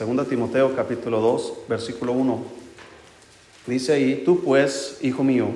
[0.00, 2.42] 2 Timoteo capítulo 2, versículo 1.
[3.66, 5.48] Dice ahí, tú pues, hijo mío,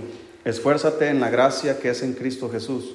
[0.44, 2.94] esfuérzate en la gracia que es en Cristo Jesús.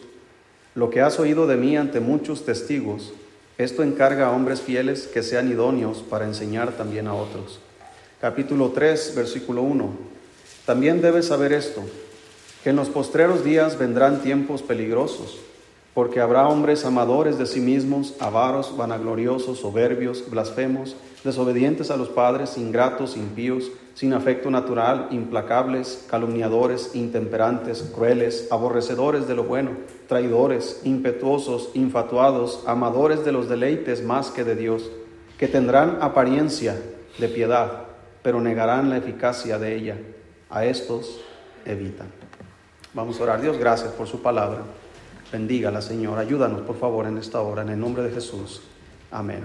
[0.75, 3.13] Lo que has oído de mí ante muchos testigos,
[3.57, 7.59] esto encarga a hombres fieles que sean idóneos para enseñar también a otros.
[8.21, 9.89] Capítulo 3, versículo 1.
[10.67, 11.81] También debes saber esto,
[12.63, 15.39] que en los postreros días vendrán tiempos peligrosos
[15.93, 22.57] porque habrá hombres amadores de sí mismos, avaros, vanagloriosos, soberbios, blasfemos, desobedientes a los padres,
[22.57, 29.71] ingratos, impíos, sin afecto natural, implacables, calumniadores, intemperantes, crueles, aborrecedores de lo bueno,
[30.07, 34.89] traidores, impetuosos, infatuados, amadores de los deleites más que de Dios,
[35.37, 36.81] que tendrán apariencia
[37.17, 37.87] de piedad,
[38.23, 39.97] pero negarán la eficacia de ella.
[40.49, 41.19] A estos
[41.65, 42.07] evitan.
[42.93, 43.41] Vamos a orar.
[43.41, 44.61] Dios, gracias por su palabra.
[45.31, 46.17] Bendígala, Señor.
[46.17, 48.61] Ayúdanos, por favor, en esta hora, en el nombre de Jesús.
[49.11, 49.43] Amén.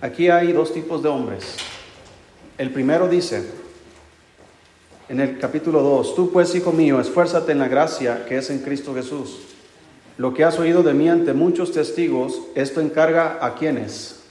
[0.00, 1.56] Aquí hay dos tipos de hombres.
[2.56, 3.44] El primero dice,
[5.08, 8.60] en el capítulo 2, tú pues, hijo mío, esfuérzate en la gracia que es en
[8.60, 9.38] Cristo Jesús.
[10.16, 14.22] Lo que has oído de mí ante muchos testigos, esto encarga a quienes?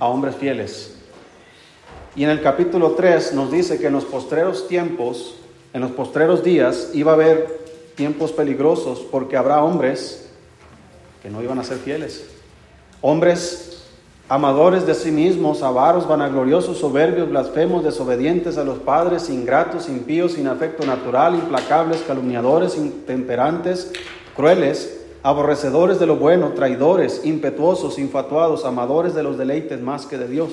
[0.00, 0.94] A hombres fieles.
[2.16, 5.36] Y en el capítulo 3 nos dice que en los postreros tiempos,
[5.72, 7.67] en los postreros días, iba a haber
[7.98, 10.30] tiempos peligrosos porque habrá hombres
[11.20, 12.24] que no iban a ser fieles.
[13.02, 13.84] Hombres
[14.28, 20.46] amadores de sí mismos, avaros, vanagloriosos, soberbios, blasfemos, desobedientes a los padres, ingratos, impíos, sin
[20.46, 23.90] afecto natural, implacables, calumniadores, intemperantes,
[24.36, 30.28] crueles, aborrecedores de lo bueno, traidores, impetuosos, infatuados, amadores de los deleites más que de
[30.28, 30.50] Dios.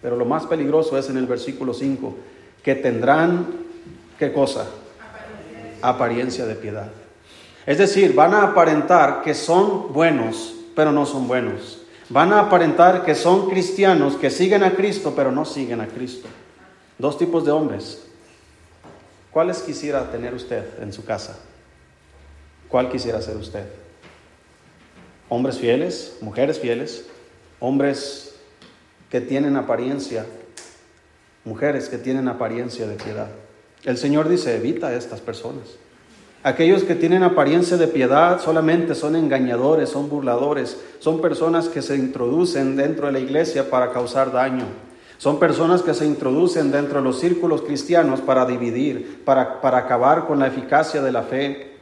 [0.00, 2.14] Pero lo más peligroso es en el versículo 5,
[2.62, 3.46] que tendrán,
[4.18, 4.66] ¿qué cosa?
[5.88, 6.90] Apariencia de piedad.
[7.66, 11.82] Es decir, van a aparentar que son buenos, pero no son buenos.
[12.10, 16.28] Van a aparentar que son cristianos, que siguen a Cristo, pero no siguen a Cristo.
[16.98, 18.06] Dos tipos de hombres.
[19.30, 21.38] ¿Cuáles quisiera tener usted en su casa?
[22.68, 23.64] ¿Cuál quisiera ser usted?
[25.28, 27.06] Hombres fieles, mujeres fieles,
[27.58, 28.36] hombres
[29.10, 30.26] que tienen apariencia,
[31.44, 33.28] mujeres que tienen apariencia de piedad.
[33.84, 35.76] El Señor dice, evita a estas personas.
[36.42, 41.96] Aquellos que tienen apariencia de piedad solamente son engañadores, son burladores, son personas que se
[41.96, 44.64] introducen dentro de la iglesia para causar daño.
[45.16, 50.26] Son personas que se introducen dentro de los círculos cristianos para dividir, para, para acabar
[50.26, 51.72] con la eficacia de la fe,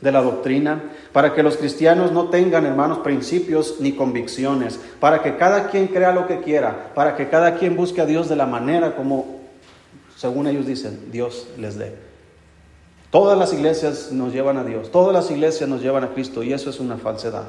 [0.00, 5.36] de la doctrina, para que los cristianos no tengan, hermanos, principios ni convicciones, para que
[5.36, 8.46] cada quien crea lo que quiera, para que cada quien busque a Dios de la
[8.46, 9.31] manera como
[10.22, 11.96] según ellos dicen, Dios les dé.
[13.10, 16.52] Todas las iglesias nos llevan a Dios, todas las iglesias nos llevan a Cristo y
[16.52, 17.42] eso es una falsedad.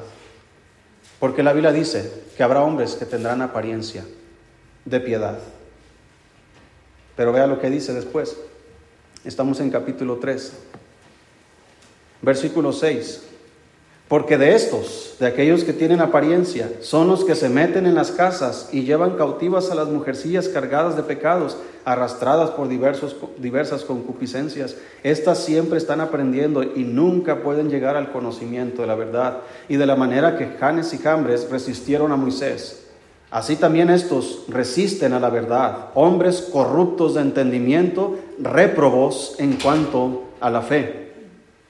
[1.20, 4.04] Porque la Biblia dice que habrá hombres que tendrán apariencia
[4.84, 5.38] de piedad.
[7.14, 8.36] Pero vea lo que dice después.
[9.24, 10.52] Estamos en capítulo 3,
[12.22, 13.22] versículo 6.
[14.08, 18.10] Porque de estos, de aquellos que tienen apariencia, son los que se meten en las
[18.10, 21.56] casas y llevan cautivas a las mujercillas cargadas de pecados,
[21.86, 24.76] arrastradas por diversos, diversas concupiscencias.
[25.02, 29.38] Estas siempre están aprendiendo y nunca pueden llegar al conocimiento de la verdad.
[29.70, 32.86] Y de la manera que Janes y Jambres resistieron a Moisés,
[33.30, 40.50] así también estos resisten a la verdad, hombres corruptos de entendimiento, réprobos en cuanto a
[40.50, 41.03] la fe.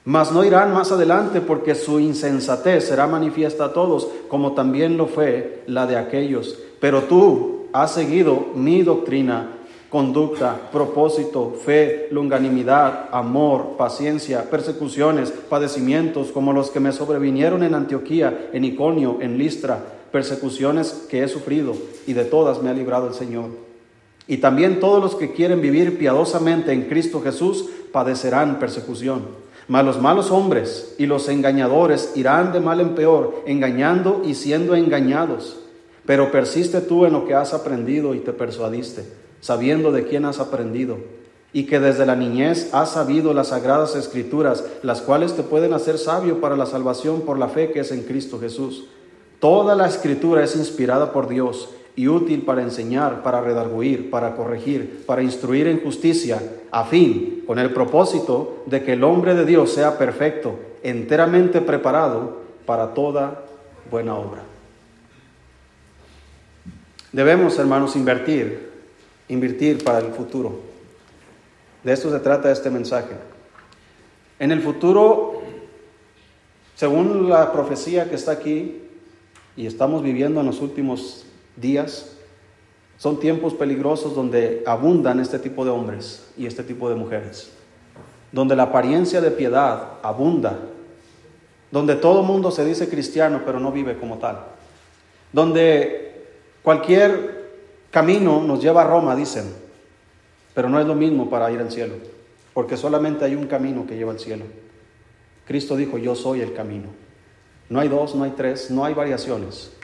[0.05, 5.07] Mas no irán más adelante porque su insensatez será manifiesta a todos, como también lo
[5.07, 6.59] fue la de aquellos.
[6.79, 9.49] Pero tú has seguido mi doctrina,
[9.89, 18.51] conducta, propósito, fe, longanimidad, amor, paciencia, persecuciones, padecimientos, como los que me sobrevinieron en Antioquía,
[18.53, 19.79] en Iconio, en Listra,
[20.11, 21.73] persecuciones que he sufrido,
[22.05, 23.45] y de todas me ha librado el Señor.
[24.27, 29.44] Y también todos los que quieren vivir piadosamente en Cristo Jesús padecerán persecución.
[29.67, 34.75] Mas los malos hombres y los engañadores irán de mal en peor, engañando y siendo
[34.75, 35.57] engañados.
[36.05, 39.03] Pero persiste tú en lo que has aprendido y te persuadiste,
[39.41, 40.97] sabiendo de quién has aprendido,
[41.51, 45.97] y que desde la niñez has sabido las sagradas escrituras, las cuales te pueden hacer
[45.97, 48.85] sabio para la salvación por la fe que es en Cristo Jesús.
[49.39, 55.03] Toda la escritura es inspirada por Dios y útil para enseñar, para redarguir, para corregir,
[55.05, 59.71] para instruir en justicia, a fin, con el propósito de que el hombre de Dios
[59.71, 63.45] sea perfecto, enteramente preparado para toda
[63.89, 64.43] buena obra.
[67.11, 68.71] Debemos, hermanos, invertir,
[69.29, 70.59] invertir para el futuro.
[71.83, 73.15] De esto se trata este mensaje.
[74.37, 75.41] En el futuro,
[76.75, 78.81] según la profecía que está aquí,
[79.55, 81.25] y estamos viviendo en los últimos
[81.55, 82.11] días,
[82.97, 87.51] Son tiempos peligrosos donde abundan este tipo de hombres y este tipo de mujeres.
[88.31, 90.57] Donde la apariencia de piedad abunda.
[91.71, 94.45] Donde todo mundo se dice cristiano pero no vive como tal.
[95.33, 96.23] Donde
[96.63, 97.51] cualquier
[97.91, 99.53] camino nos lleva a Roma, dicen.
[100.53, 101.95] Pero no es lo mismo para ir al cielo.
[102.53, 104.45] Porque solamente hay un camino que lleva al cielo.
[105.45, 106.87] Cristo dijo, yo soy el camino.
[107.67, 109.74] No hay dos, no hay tres, no hay variaciones.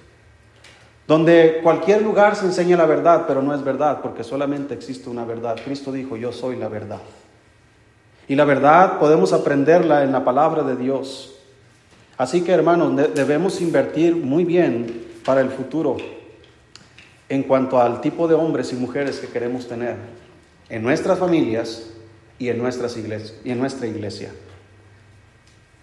[1.08, 5.26] Donde cualquier lugar se enseña la verdad, pero no es verdad, porque solamente existe una
[5.26, 5.58] verdad.
[5.64, 7.02] Cristo dijo, yo soy la verdad.
[8.28, 11.36] Y la verdad podemos aprenderla en la palabra de Dios.
[12.18, 15.98] Así que hermanos, debemos invertir muy bien para el futuro
[17.30, 19.96] en cuanto al tipo de hombres y mujeres que queremos tener
[20.70, 21.92] en nuestras familias
[22.38, 24.32] y en, nuestras iglesias, nuestra iglesia.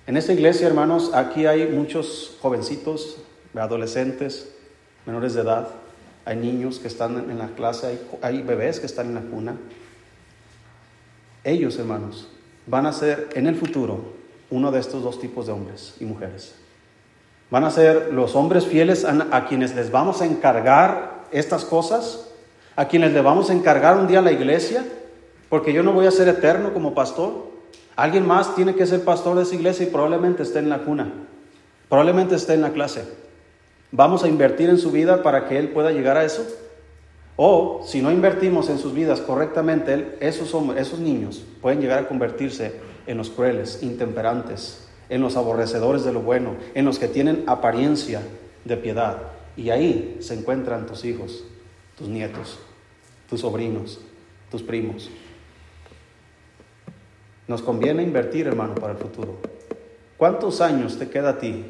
[0.07, 3.19] En esta iglesia, hermanos, aquí hay muchos jovencitos,
[3.55, 4.55] adolescentes,
[5.09, 5.69] menores de edad,
[6.25, 9.57] hay niños que están en la clase, hay, bebés que están en la cuna.
[11.43, 12.29] Ellos, hermanos,
[12.67, 14.13] van a ser en el futuro
[14.51, 16.55] uno de estos dos tipos de hombres y mujeres.
[17.51, 22.29] Van a ser los hombres fieles a, quienes les vamos a encargar estas cosas,
[22.77, 24.85] a quienes les vamos a encargar un día la iglesia,
[25.49, 27.49] porque yo no voy a ser eterno como pastor,
[27.99, 31.13] Alguien más tiene que ser pastor de esa iglesia y probablemente esté en la cuna,
[31.89, 33.03] probablemente esté en la clase.
[33.91, 36.47] ¿Vamos a invertir en su vida para que él pueda llegar a eso?
[37.37, 42.73] O si no invertimos en sus vidas correctamente, esos, esos niños pueden llegar a convertirse
[43.07, 48.21] en los crueles, intemperantes, en los aborrecedores de lo bueno, en los que tienen apariencia
[48.65, 49.19] de piedad.
[49.57, 51.45] Y ahí se encuentran tus hijos,
[51.97, 52.59] tus nietos,
[53.31, 54.01] tus sobrinos,
[54.51, 55.09] tus primos.
[57.47, 59.39] Nos conviene invertir, hermano, para el futuro.
[60.19, 61.65] ¿Cuántos años te queda a ti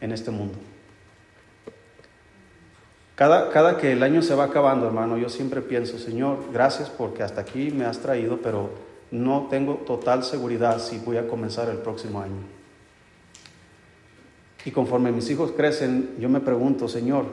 [0.00, 0.58] en este mundo?
[3.14, 7.22] Cada, cada que el año se va acabando, hermano, yo siempre pienso, Señor, gracias porque
[7.22, 8.70] hasta aquí me has traído, pero
[9.10, 12.42] no tengo total seguridad si voy a comenzar el próximo año.
[14.64, 17.26] Y conforme mis hijos crecen, yo me pregunto, Señor,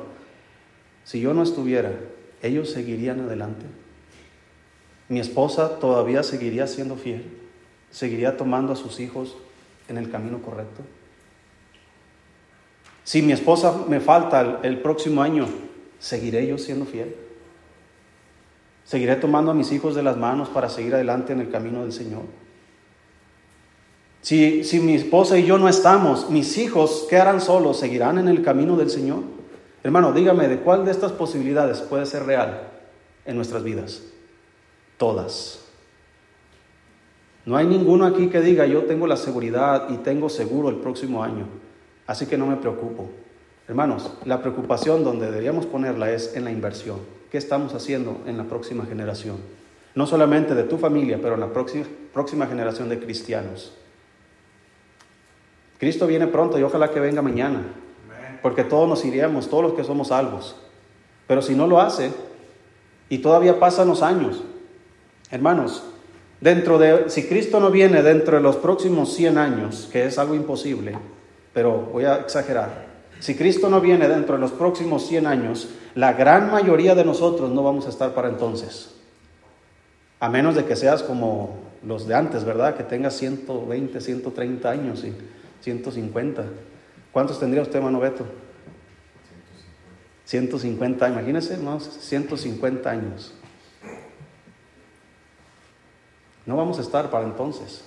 [1.03, 1.91] si yo no estuviera,
[2.41, 3.65] ¿ellos seguirían adelante?
[5.09, 7.25] ¿Mi esposa todavía seguiría siendo fiel?
[7.89, 9.35] ¿Seguiría tomando a sus hijos
[9.87, 10.83] en el camino correcto?
[13.03, 15.47] Si mi esposa me falta el, próximo año,
[16.01, 17.15] ¿seguiré yo siendo fiel?
[18.83, 21.93] ¿Seguiré tomando a mis hijos de las manos para seguir adelante en el camino del
[21.93, 22.23] Señor?
[24.21, 27.79] Si, si mi esposa y yo no estamos, mis hijos, ¿qué harán solos?
[27.79, 29.23] ¿Seguirán en el camino del Señor?
[29.83, 32.67] Hermano, dígame, ¿de cuál de estas posibilidades puede ser real
[33.25, 34.01] en nuestras vidas?
[34.97, 35.59] Todas.
[37.45, 41.23] No hay ninguno aquí que diga yo tengo la seguridad y tengo seguro el próximo
[41.23, 41.45] año,
[42.05, 43.09] así que no me preocupo.
[43.71, 46.99] Hermanos, la preocupación donde deberíamos ponerla es en la inversión.
[47.31, 49.37] ¿Qué estamos haciendo en la próxima generación?
[49.95, 53.71] No solamente de tu familia, pero en la próxima, próxima generación de cristianos.
[55.79, 57.61] Cristo viene pronto y ojalá que venga mañana,
[58.41, 60.57] porque todos nos iríamos, todos los que somos salvos.
[61.25, 62.11] Pero si no lo hace
[63.07, 64.43] y todavía pasan los años,
[65.31, 65.85] hermanos,
[66.41, 70.33] Dentro de, si Cristo no viene dentro de los próximos 100 años, que es algo
[70.33, 70.97] imposible,
[71.53, 72.90] pero voy a exagerar,
[73.21, 77.51] si Cristo no viene dentro de los próximos 100 años, la gran mayoría de nosotros
[77.51, 78.95] no vamos a estar para entonces.
[80.19, 82.75] A menos de que seas como los de antes, ¿verdad?
[82.75, 85.13] Que tengas 120, 130 años y
[85.61, 86.45] 150.
[87.11, 88.25] ¿Cuántos tendría usted, Mano Beto?
[90.25, 91.79] 150, imagínense, ¿no?
[91.79, 93.35] 150 años.
[96.47, 97.83] No vamos a estar para entonces.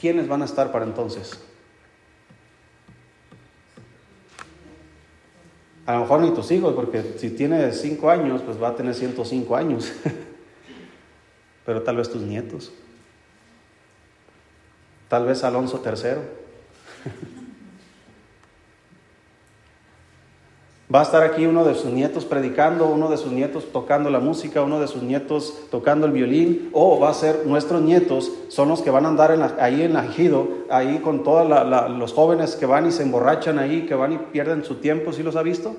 [0.00, 1.38] ¿Quiénes van a estar para entonces?
[5.88, 8.94] A lo mejor ni tus hijos, porque si tiene cinco años, pues va a tener
[8.94, 9.90] 105 años.
[11.64, 12.70] Pero tal vez tus nietos.
[15.08, 17.37] Tal vez Alonso III.
[20.92, 24.20] Va a estar aquí uno de sus nietos predicando, uno de sus nietos tocando la
[24.20, 28.70] música, uno de sus nietos tocando el violín, o va a ser nuestros nietos, son
[28.70, 31.46] los que van a andar ahí en Ajido, ahí con todos
[31.90, 35.22] los jóvenes que van y se emborrachan ahí, que van y pierden su tiempo, ¿sí
[35.22, 35.76] los ha visto?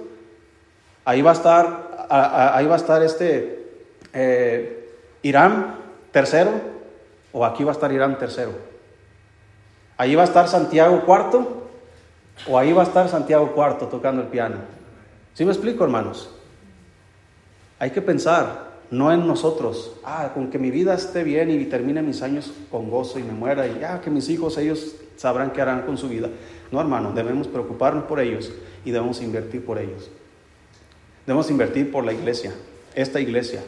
[1.05, 2.07] Ahí va a estar,
[2.53, 3.67] ahí va a estar este
[4.13, 4.91] eh,
[5.23, 5.75] Irán
[6.11, 6.51] tercero,
[7.31, 8.51] o aquí va a estar Irán tercero.
[9.97, 11.63] Ahí va a estar Santiago cuarto,
[12.47, 14.78] o ahí va a estar Santiago cuarto tocando el piano.
[15.33, 16.29] ¿Sí me explico, hermanos?
[17.79, 19.93] Hay que pensar, no en nosotros.
[20.03, 23.33] Ah, con que mi vida esté bien y termine mis años con gozo y me
[23.33, 26.29] muera y ya que mis hijos, ellos sabrán qué harán con su vida.
[26.71, 28.51] No, hermano, debemos preocuparnos por ellos
[28.85, 30.09] y debemos invertir por ellos.
[31.25, 32.53] Debemos invertir por la iglesia,
[32.95, 33.63] esta iglesia.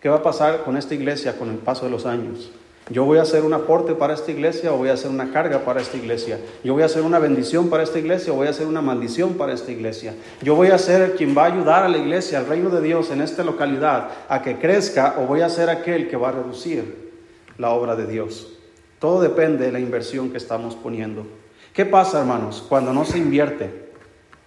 [0.00, 2.50] ¿Qué va a pasar con esta iglesia con el paso de los años?
[2.90, 5.64] Yo voy a hacer un aporte para esta iglesia o voy a hacer una carga
[5.64, 6.38] para esta iglesia.
[6.62, 9.34] Yo voy a hacer una bendición para esta iglesia o voy a hacer una maldición
[9.34, 10.14] para esta iglesia.
[10.42, 13.10] Yo voy a ser quien va a ayudar a la iglesia, al reino de Dios
[13.10, 17.12] en esta localidad a que crezca o voy a ser aquel que va a reducir
[17.56, 18.52] la obra de Dios.
[18.98, 21.26] Todo depende de la inversión que estamos poniendo.
[21.72, 23.92] ¿Qué pasa, hermanos, cuando no se invierte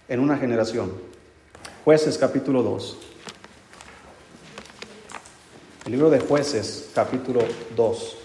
[0.08, 0.92] en una generación?
[1.84, 2.98] Jueces capítulo 2.
[5.86, 7.40] El libro de jueces capítulo
[7.74, 8.17] 2.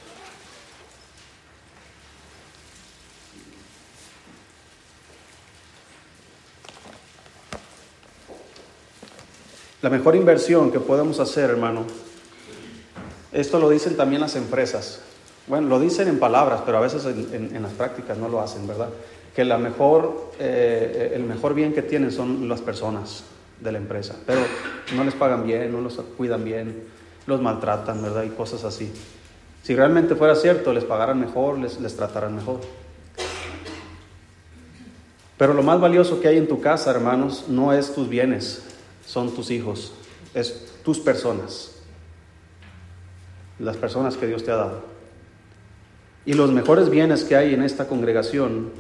[9.84, 11.84] La mejor inversión que podemos hacer, hermano,
[13.34, 15.02] esto lo dicen también las empresas.
[15.46, 18.88] Bueno, lo dicen en palabras, pero a veces en, las prácticas no lo hacen, ¿verdad?
[19.36, 23.26] Que la mejor, eh, el mejor bien que tienen son las personas
[23.60, 24.40] de la empresa, pero
[24.96, 26.86] no les pagan bien, no los cuidan bien,
[27.28, 28.24] los maltratan, ¿verdad?
[28.24, 28.90] Y cosas así.
[29.64, 32.62] Si realmente fuera cierto, les pagaran mejor, les, les trataran mejor.
[35.38, 38.64] Pero lo más valioso que hay en tu casa, hermanos, no es tus bienes,
[39.06, 39.94] son tus hijos,
[40.34, 41.72] es tus personas,
[43.60, 44.82] las personas que Dios te ha dado.
[46.26, 48.72] Y los mejores bienes que hay en esta congregación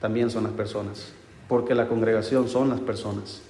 [0.00, 1.12] también son las personas,
[1.48, 3.42] porque la congregación son las personas.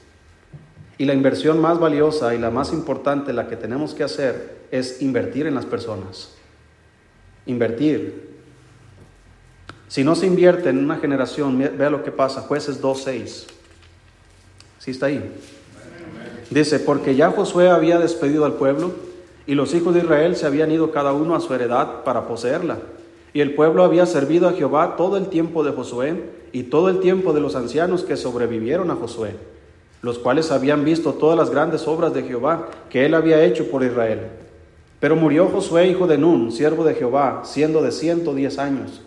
[0.97, 5.01] Y la inversión más valiosa y la más importante, la que tenemos que hacer, es
[5.01, 6.35] invertir en las personas.
[7.47, 8.37] Invertir.
[9.87, 13.47] Si no se invierte en una generación, vea lo que pasa, jueces 2.6.
[14.79, 15.33] ¿Sí está ahí?
[16.51, 18.93] Dice, porque ya Josué había despedido al pueblo
[19.47, 22.79] y los hijos de Israel se habían ido cada uno a su heredad para poseerla.
[23.33, 27.01] Y el pueblo había servido a Jehová todo el tiempo de Josué y todo el
[27.01, 29.37] tiempo de los ancianos que sobrevivieron a Josué,
[30.01, 33.85] los cuales habían visto todas las grandes obras de Jehová que él había hecho por
[33.85, 34.29] Israel.
[35.01, 39.03] Pero murió Josué, hijo de Nun, siervo de Jehová, siendo de ciento diez años.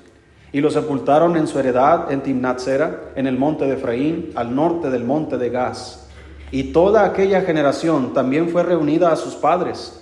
[0.53, 4.89] Y lo sepultaron en su heredad en Timnatsera, en el monte de Efraín, al norte
[4.89, 6.07] del monte de Gaz.
[6.51, 10.01] Y toda aquella generación también fue reunida a sus padres.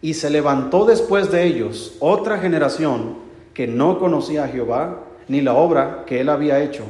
[0.00, 3.16] Y se levantó después de ellos otra generación
[3.52, 6.84] que no conocía a Jehová ni la obra que él había hecho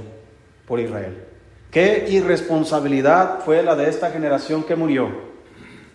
[0.67, 1.25] por Israel.
[1.71, 5.09] Qué irresponsabilidad fue la de esta generación que murió,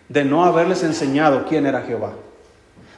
[0.10, 2.14] de no haberles enseñado quién era Jehová,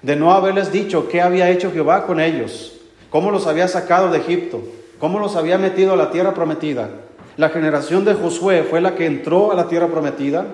[0.02, 2.80] de no haberles dicho qué había hecho Jehová con ellos,
[3.10, 4.62] cómo los había sacado de Egipto,
[5.00, 6.90] cómo los había metido a la tierra prometida,
[7.38, 10.46] la generación de Josué fue la que entró a la tierra prometida.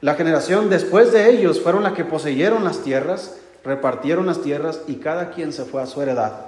[0.00, 4.96] La generación después de ellos fueron las que poseyeron las tierras, repartieron las tierras y
[4.96, 6.46] cada quien se fue a su heredad.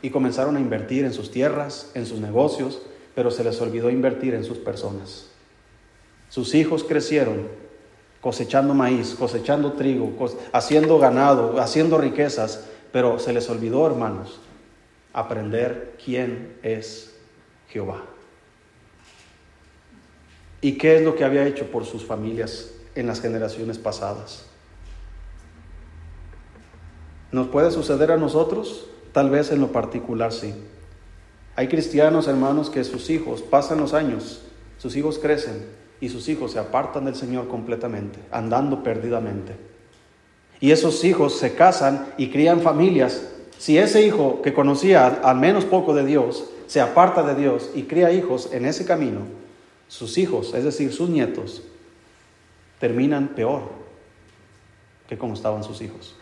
[0.00, 2.80] Y comenzaron a invertir en sus tierras, en sus negocios,
[3.14, 5.26] pero se les olvidó invertir en sus personas.
[6.30, 7.48] Sus hijos crecieron
[8.20, 10.10] cosechando maíz, cosechando trigo,
[10.52, 14.40] haciendo ganado, haciendo riquezas, pero se les olvidó, hermanos,
[15.12, 17.14] aprender quién es
[17.68, 18.13] Jehová.
[20.64, 24.46] ¿Y qué es lo que había hecho por sus familias en las generaciones pasadas?
[27.32, 28.86] ¿Nos puede suceder a nosotros?
[29.12, 30.54] Tal vez en lo particular sí.
[31.54, 34.40] Hay cristianos, hermanos, que sus hijos pasan los años,
[34.78, 35.66] sus hijos crecen
[36.00, 39.56] y sus hijos se apartan del Señor completamente, andando perdidamente.
[40.60, 43.28] Y esos hijos se casan y crían familias.
[43.58, 47.82] Si ese hijo que conocía al menos poco de Dios se aparta de Dios y
[47.82, 49.43] cría hijos en ese camino,
[49.94, 51.62] sus hijos, es decir, sus nietos,
[52.80, 53.62] terminan peor
[55.08, 56.16] que como estaban sus hijos.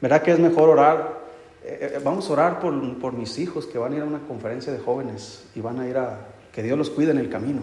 [0.00, 1.24] ¿Verdad que es mejor orar?
[1.64, 4.20] Eh, eh, vamos a orar por, por, mis hijos que van a ir a una
[4.20, 7.62] conferencia de jóvenes y van a ir a que Dios los cuide en el camino.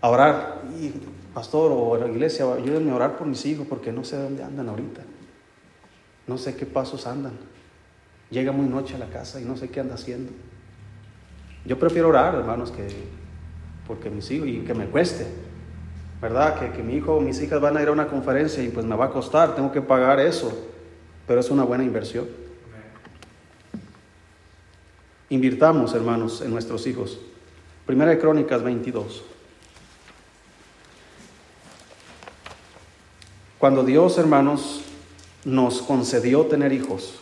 [0.00, 0.90] A orar, y,
[1.34, 4.70] pastor o la iglesia, ayúdenme a orar por mis hijos porque no sé dónde andan
[4.70, 5.02] ahorita.
[6.26, 7.34] No sé qué pasos andan.
[8.30, 10.32] Llega muy noche a la casa y no sé qué anda haciendo.
[11.66, 12.86] Yo prefiero orar, hermanos, que
[13.86, 15.26] porque mis hijos, y que me cueste,
[16.20, 16.58] ¿verdad?
[16.58, 18.84] Que, que mi hijo o mis hijas van a ir a una conferencia y pues
[18.84, 20.52] me va a costar, tengo que pagar eso,
[21.26, 22.26] pero es una buena inversión.
[25.28, 27.18] Invirtamos, hermanos, en nuestros hijos.
[27.84, 29.24] Primera de Crónicas 22.
[33.58, 34.82] Cuando Dios, hermanos,
[35.44, 37.18] nos concedió tener hijos,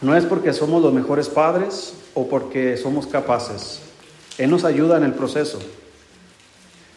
[0.00, 3.80] no es porque somos los mejores padres o porque somos capaces.
[4.38, 5.58] Él nos ayuda en el proceso.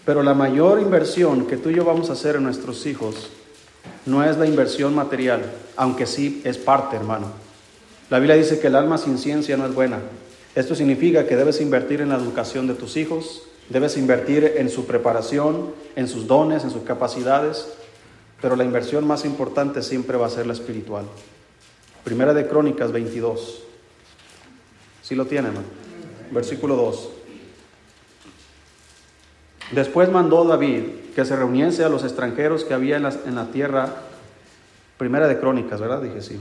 [0.05, 3.29] Pero la mayor inversión que tú y yo vamos a hacer en nuestros hijos
[4.05, 5.41] no es la inversión material,
[5.75, 7.27] aunque sí es parte, hermano.
[8.09, 9.99] La Biblia dice que el alma sin ciencia no es buena.
[10.55, 14.85] Esto significa que debes invertir en la educación de tus hijos, debes invertir en su
[14.85, 17.67] preparación, en sus dones, en sus capacidades,
[18.41, 21.05] pero la inversión más importante siempre va a ser la espiritual.
[22.03, 23.63] Primera de Crónicas 22.
[25.01, 25.61] Si lo tienen, ¿no?
[26.31, 27.09] Versículo 2.
[29.71, 30.83] Después mandó David
[31.15, 33.89] que se reuniese a los extranjeros que había en la, en la tierra,
[34.97, 36.01] primera de Crónicas, ¿verdad?
[36.01, 36.39] Dije sí.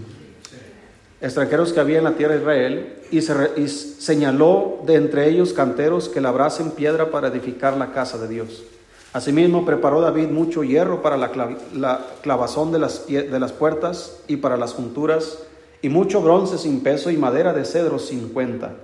[1.20, 3.68] Extranjeros que había en la tierra de Israel, y, se
[4.00, 8.62] señaló de entre ellos canteros que labrasen piedra para edificar la casa de Dios.
[9.12, 14.36] Asimismo preparó David mucho hierro para la, la clavazón de las, de las puertas y
[14.36, 15.38] para las junturas,
[15.82, 18.74] y mucho bronce sin peso y madera de cedro sin cuenta.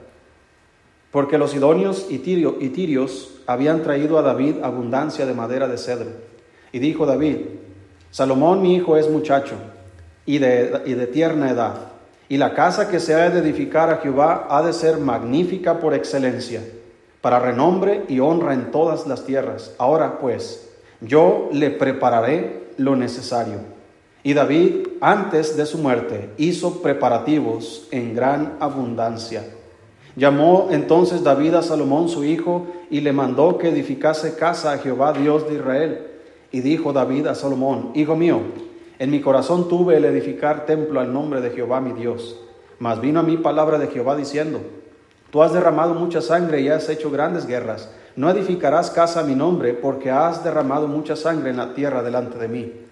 [1.11, 6.11] Porque los idóneos y tirios habían traído a David abundancia de madera de cedro.
[6.73, 7.37] Y dijo David,
[8.11, 9.55] Salomón mi hijo es muchacho
[10.27, 11.93] y de, y de tierna edad,
[12.29, 15.95] y la casa que se ha de edificar a Jehová ha de ser magnífica por
[15.95, 16.63] excelencia,
[17.21, 19.75] para renombre y honra en todas las tierras.
[19.79, 20.71] Ahora pues,
[21.01, 23.74] yo le prepararé lo necesario.
[24.27, 29.45] Y David, antes de su muerte, hizo preparativos en gran abundancia.
[30.17, 35.13] Llamó entonces David a Salomón su hijo y le mandó que edificase casa a Jehová
[35.13, 36.07] Dios de Israel.
[36.51, 38.41] Y dijo David a Salomón, Hijo mío,
[38.99, 42.41] en mi corazón tuve el edificar templo al nombre de Jehová mi Dios.
[42.79, 44.61] Mas vino a mí palabra de Jehová diciendo,
[45.31, 47.91] Tú has derramado mucha sangre y has hecho grandes guerras.
[48.17, 52.39] No edificarás casa a mi nombre, porque has derramado mucha sangre en la tierra delante
[52.39, 52.84] de mí.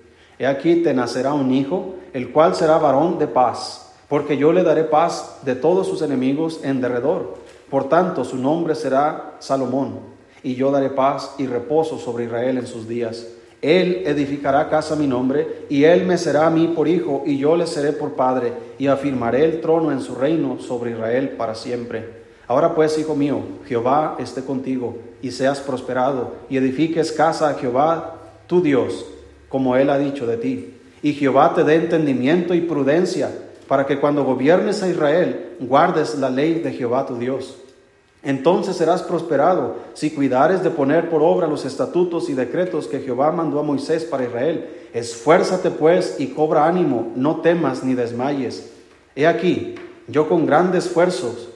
[0.42, 4.64] He aquí te nacerá un hijo, el cual será varón de paz, porque yo le
[4.64, 7.36] daré paz de todos sus enemigos en derredor.
[7.70, 10.00] Por tanto, su nombre será Salomón,
[10.42, 13.28] y yo daré paz y reposo sobre Israel en sus días.
[13.60, 17.38] Él edificará casa a mi nombre, y él me será a mí por hijo, y
[17.38, 21.54] yo le seré por padre, y afirmaré el trono en su reino sobre Israel para
[21.54, 22.24] siempre.
[22.48, 28.16] Ahora pues, hijo mío, Jehová esté contigo, y seas prosperado, y edifiques casa a Jehová
[28.48, 29.06] tu Dios,
[29.52, 30.74] como él ha dicho de ti.
[31.02, 33.30] Y Jehová te dé entendimiento y prudencia,
[33.68, 37.58] para que cuando gobiernes a Israel, guardes la ley de Jehová tu Dios.
[38.22, 43.30] Entonces serás prosperado si cuidares de poner por obra los estatutos y decretos que Jehová
[43.30, 44.70] mandó a Moisés para Israel.
[44.94, 48.72] Esfuérzate pues y cobra ánimo, no temas ni desmayes.
[49.14, 49.74] He aquí,
[50.08, 51.50] yo con grandes esfuerzos,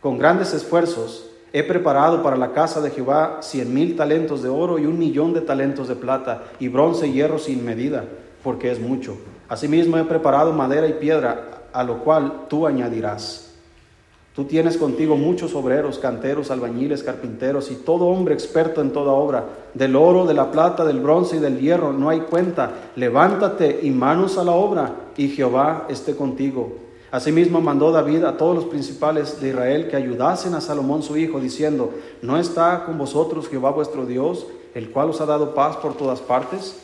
[0.00, 4.78] con grandes esfuerzos, he preparado para la casa de Jehová cien mil talentos de oro
[4.78, 8.04] y un millón de talentos de plata y bronce y hierro sin medida,
[8.42, 9.16] porque es mucho.
[9.48, 13.50] Asimismo he preparado madera y piedra, a lo cual tú añadirás.
[14.34, 19.44] Tú tienes contigo muchos obreros, canteros, albañiles, carpinteros y todo hombre experto en toda obra.
[19.74, 22.70] Del oro, de la plata, del bronce y del hierro no hay cuenta.
[22.96, 26.78] Levántate y manos a la obra, y Jehová esté contigo.
[27.12, 31.40] Asimismo mandó David a todos los principales de Israel que ayudasen a Salomón su hijo,
[31.40, 35.94] diciendo, ¿no está con vosotros Jehová vuestro Dios, el cual os ha dado paz por
[35.94, 36.80] todas partes?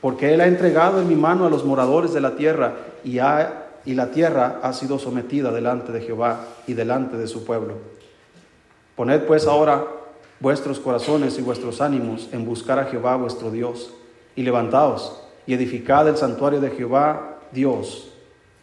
[0.00, 3.66] Porque él ha entregado en mi mano a los moradores de la tierra y ha
[3.84, 7.74] y la tierra ha sido sometida delante de Jehová y delante de su pueblo.
[8.96, 9.86] Poned pues ahora
[10.40, 13.94] vuestros corazones y vuestros ánimos en buscar a Jehová vuestro Dios,
[14.36, 18.12] y levantaos y edificad el santuario de Jehová Dios,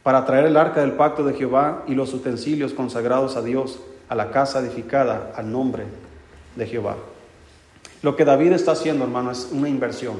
[0.05, 4.13] para traer el arca del pacto de Jehová y los utensilios consagrados a Dios, a
[4.13, 5.85] la casa edificada al nombre
[6.55, 6.95] de Jehová.
[8.03, 10.17] Lo que David está haciendo, hermano, es una inversión.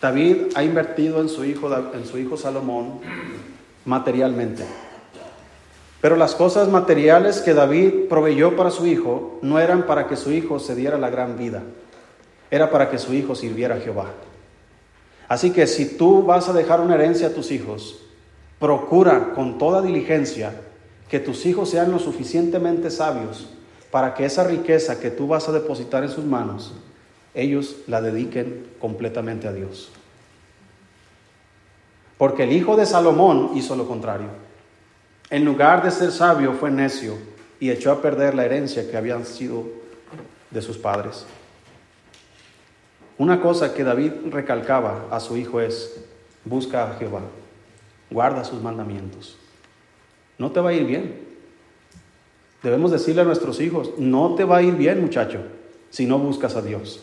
[0.00, 3.00] David ha invertido en su hijo, en su hijo Salomón
[3.84, 4.64] materialmente.
[6.00, 10.32] Pero las cosas materiales que David proveyó para su hijo no eran para que su
[10.32, 11.64] hijo se diera la gran vida,
[12.50, 14.06] era para que su hijo sirviera a Jehová.
[15.28, 17.98] Así que si tú vas a dejar una herencia a tus hijos,
[18.62, 20.54] procura con toda diligencia
[21.08, 23.48] que tus hijos sean lo suficientemente sabios
[23.90, 26.72] para que esa riqueza que tú vas a depositar en sus manos
[27.34, 29.90] ellos la dediquen completamente a Dios.
[32.16, 34.28] Porque el hijo de Salomón hizo lo contrario.
[35.28, 37.14] En lugar de ser sabio fue necio
[37.58, 39.64] y echó a perder la herencia que habían sido
[40.52, 41.26] de sus padres.
[43.18, 46.00] Una cosa que David recalcaba a su hijo es,
[46.44, 47.22] busca a Jehová,
[48.12, 49.36] guarda sus mandamientos.
[50.38, 51.32] No te va a ir bien.
[52.62, 55.40] Debemos decirle a nuestros hijos, no te va a ir bien muchacho
[55.90, 57.02] si no buscas a Dios.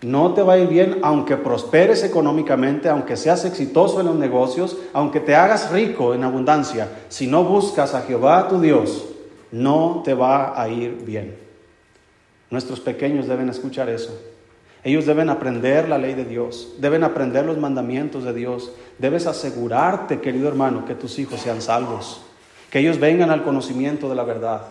[0.00, 4.76] No te va a ir bien aunque prosperes económicamente, aunque seas exitoso en los negocios,
[4.92, 6.88] aunque te hagas rico en abundancia.
[7.08, 9.06] Si no buscas a Jehová tu Dios,
[9.50, 11.36] no te va a ir bien.
[12.50, 14.16] Nuestros pequeños deben escuchar eso.
[14.84, 18.72] Ellos deben aprender la ley de Dios, deben aprender los mandamientos de Dios.
[18.98, 22.22] Debes asegurarte, querido hermano, que tus hijos sean salvos,
[22.70, 24.62] que ellos vengan al conocimiento de la verdad.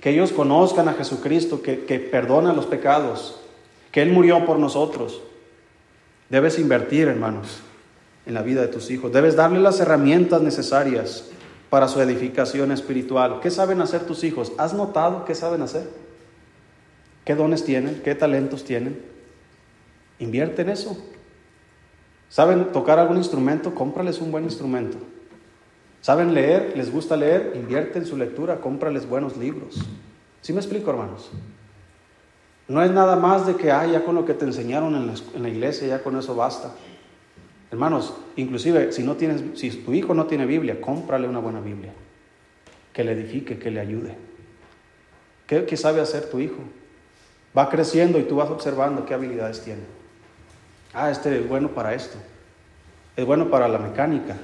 [0.00, 3.40] que ellos conozcan a Jesucristo, que, que perdona los pecados,
[3.90, 5.20] que Él murió por nosotros.
[6.28, 7.60] Debes invertir, hermanos,
[8.26, 9.12] en la vida de tus hijos.
[9.12, 11.24] Debes darle las herramientas necesarias
[11.70, 13.40] para su edificación espiritual.
[13.42, 14.52] ¿Qué saben hacer tus hijos?
[14.56, 15.88] ¿Has notado qué saben hacer?
[17.24, 18.00] ¿Qué dones tienen?
[18.04, 19.02] ¿Qué talentos tienen?
[20.18, 20.96] Invierte en eso.
[22.28, 23.74] ¿Saben tocar algún instrumento?
[23.74, 24.98] Cómprales un buen instrumento.
[26.00, 26.74] ¿Saben leer?
[26.76, 27.52] ¿Les gusta leer?
[27.54, 29.78] Invierte en su lectura, cómprales buenos libros.
[30.40, 31.30] ¿Sí me explico, hermanos?
[32.68, 35.14] No es nada más de que, ah, ya con lo que te enseñaron en la,
[35.34, 36.72] en la iglesia, ya con eso basta.
[37.70, 41.92] Hermanos, inclusive si no tienes, si tu hijo no tiene Biblia, cómprale una buena Biblia,
[42.92, 44.16] que le edifique, que le ayude.
[45.46, 46.58] ¿Qué, qué sabe hacer tu hijo?
[47.56, 49.97] Va creciendo y tú vas observando qué habilidades tiene.
[50.92, 52.16] Ah, este es bueno para esto,
[53.16, 54.36] es bueno para la mecánica,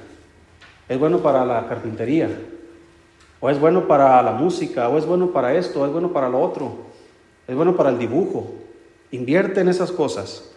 [0.87, 2.29] es bueno para la carpintería,
[3.39, 6.29] o es bueno para la música, o es bueno para esto, o es bueno para
[6.29, 6.77] lo otro,
[7.47, 8.53] es bueno para el dibujo.
[9.11, 10.51] Invierte en esas cosas.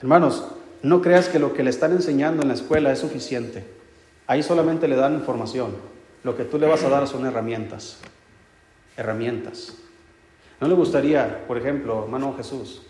[0.00, 0.44] Hermanos,
[0.82, 3.64] no creas que lo que le están enseñando en la escuela es suficiente.
[4.26, 5.76] Ahí solamente le dan información.
[6.22, 7.98] Lo que tú le vas a dar son herramientas.
[8.96, 9.76] Herramientas.
[10.60, 12.82] ¿No le gustaría, por ejemplo, hermano Jesús,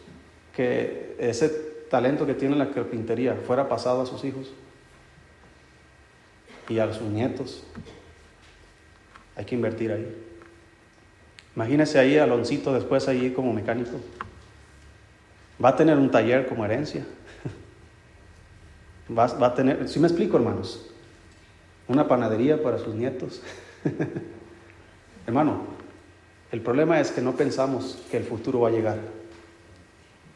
[0.54, 1.63] que ese
[1.94, 4.52] talento que tiene la carpintería fuera pasado a sus hijos
[6.68, 7.62] y a sus nietos?
[9.36, 10.12] Hay que invertir ahí.
[11.54, 14.00] Imagínese ahí Aloncito después ahí como mecánico.
[15.64, 17.06] Va a tener un taller como herencia.
[19.16, 20.90] Va, a tener, si me explico, hermanos,
[21.86, 23.40] una panadería para sus nietos.
[25.28, 25.60] Hermano,
[26.50, 28.98] el problema es que no pensamos que el futuro va a llegar.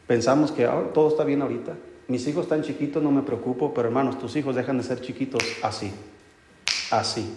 [0.09, 1.73] Pensamos que todo está bien ahorita.
[2.07, 5.43] Mis hijos están chiquitos, no me preocupo, pero hermanos, tus hijos dejan de ser chiquitos
[5.61, 5.91] así,
[6.89, 7.31] así.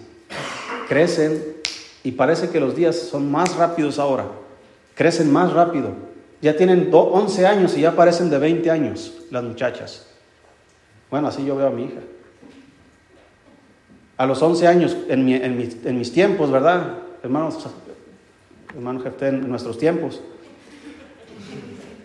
[0.88, 1.58] Crecen
[2.02, 4.24] y parece que los días son más rápidos ahora.
[4.94, 5.90] Crecen más rápido.
[6.40, 10.06] Ya tienen 11 años y ya parecen de 20 años las muchachas.
[11.10, 12.00] Bueno, así yo veo a mi hija.
[14.16, 17.00] A los 11 años, en, mis, tiempos, ¿verdad?
[17.22, 17.66] Hermanos,
[18.74, 20.22] hermano Jefté, en nuestros tiempos.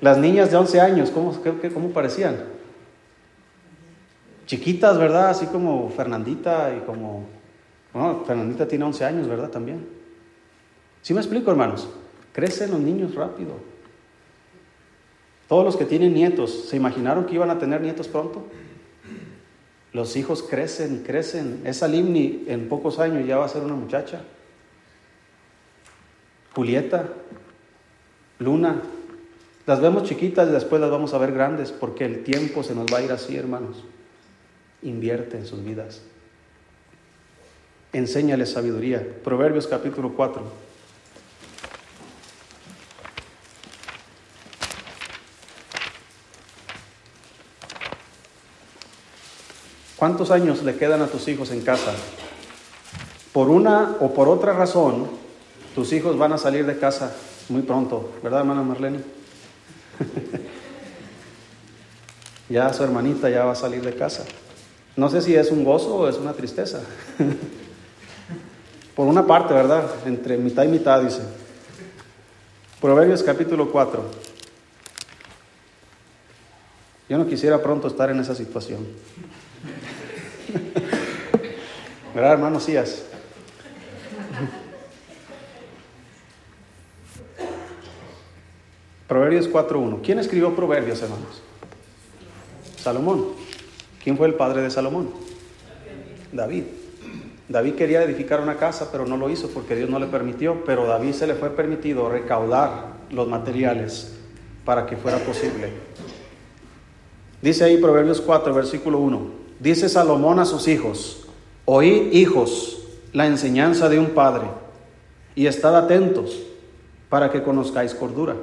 [0.01, 1.37] Las niñas de 11 años, ¿cómo,
[1.73, 2.37] cómo parecían?
[4.45, 5.29] Chiquitas, ¿verdad?
[5.29, 7.25] Así como Fernandita y como...
[7.93, 9.49] Bueno, Fernandita tiene 11 años, ¿verdad?
[9.49, 9.87] También.
[11.01, 11.89] ¿Sí me explico, hermanos?
[12.31, 13.53] Crecen los niños rápido.
[15.47, 18.43] Todos los que tienen nietos, ¿se imaginaron que iban a tener nietos pronto?
[19.93, 21.61] Los hijos crecen crecen.
[21.65, 24.21] Esa Limni en pocos años ya va a ser una muchacha.
[26.53, 27.09] Julieta,
[28.39, 28.81] Luna,
[29.67, 32.85] las vemos chiquitas y después las vamos a ver grandes porque el tiempo se nos
[32.85, 33.83] va a ir así, hermanos.
[34.81, 36.01] Invierte en sus vidas.
[37.91, 39.05] Enséñales sabiduría.
[39.25, 40.41] Proverbios capítulo 4.
[49.97, 51.93] ¿Cuántos años le quedan a tus hijos en casa?
[53.33, 55.09] Por una o por otra razón,
[55.75, 57.13] tus hijos van a salir de casa
[57.49, 59.17] muy pronto, ¿verdad, hermana Marlene?
[62.49, 64.25] ya su hermanita ya va a salir de casa.
[64.95, 66.81] No sé si es un gozo o es una tristeza.
[68.95, 69.85] por una parte, ¿verdad?
[70.05, 71.21] Entre mitad y mitad, dice.
[72.81, 74.03] Proverbios capítulo 4.
[77.09, 78.85] Yo no quisiera pronto estar en esa situación.
[82.13, 83.03] ¿Verdad, hermano Cías?
[89.07, 89.99] Proverbios 4.1.
[90.03, 91.41] ¿Quién escribió Proverbios, hermanos?
[92.77, 93.25] Salomón.
[94.03, 95.09] ¿Quién fue el padre de Salomón?
[96.31, 96.63] David.
[97.47, 100.63] David quería edificar una casa, pero no lo hizo porque Dios no le permitió.
[100.65, 104.13] Pero David se le fue permitido recaudar los materiales
[104.65, 105.71] para que fuera posible.
[107.41, 109.47] Dice ahí Proverbios 4, versículo 1.
[109.59, 111.27] Dice Salomón a sus hijos,
[111.65, 112.79] oíd hijos
[113.13, 114.47] la enseñanza de un padre
[115.33, 116.39] y estad atentos
[117.09, 118.35] para que conozcáis cordura,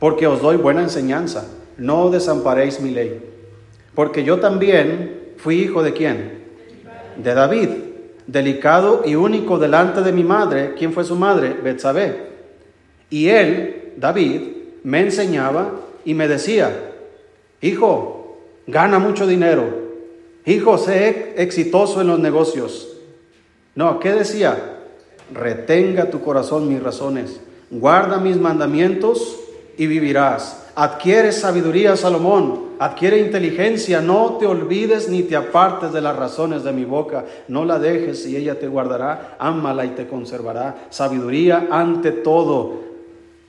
[0.00, 3.22] porque os doy buena enseñanza, no desamparéis mi ley,
[3.94, 6.40] porque yo también fui hijo de quién?
[7.16, 7.68] De David,
[8.26, 11.54] delicado y único delante de mi madre, ¿quién fue su madre?
[11.62, 12.30] Betsabé.
[13.10, 14.40] Y él, David,
[14.82, 15.70] me enseñaba
[16.04, 16.92] y me decía,
[17.60, 19.90] hijo, gana mucho dinero
[20.46, 22.96] Hijo, sé exitoso en los negocios.
[23.74, 24.78] No, ¿qué decía?
[25.32, 29.38] Retenga tu corazón mis razones, guarda mis mandamientos
[29.80, 30.58] y vivirás.
[30.74, 32.72] Adquiere sabiduría, Salomón.
[32.78, 34.02] Adquiere inteligencia.
[34.02, 37.24] No te olvides ni te apartes de las razones de mi boca.
[37.48, 39.36] No la dejes y ella te guardará.
[39.38, 40.88] Ámala y te conservará.
[40.90, 42.82] Sabiduría ante todo.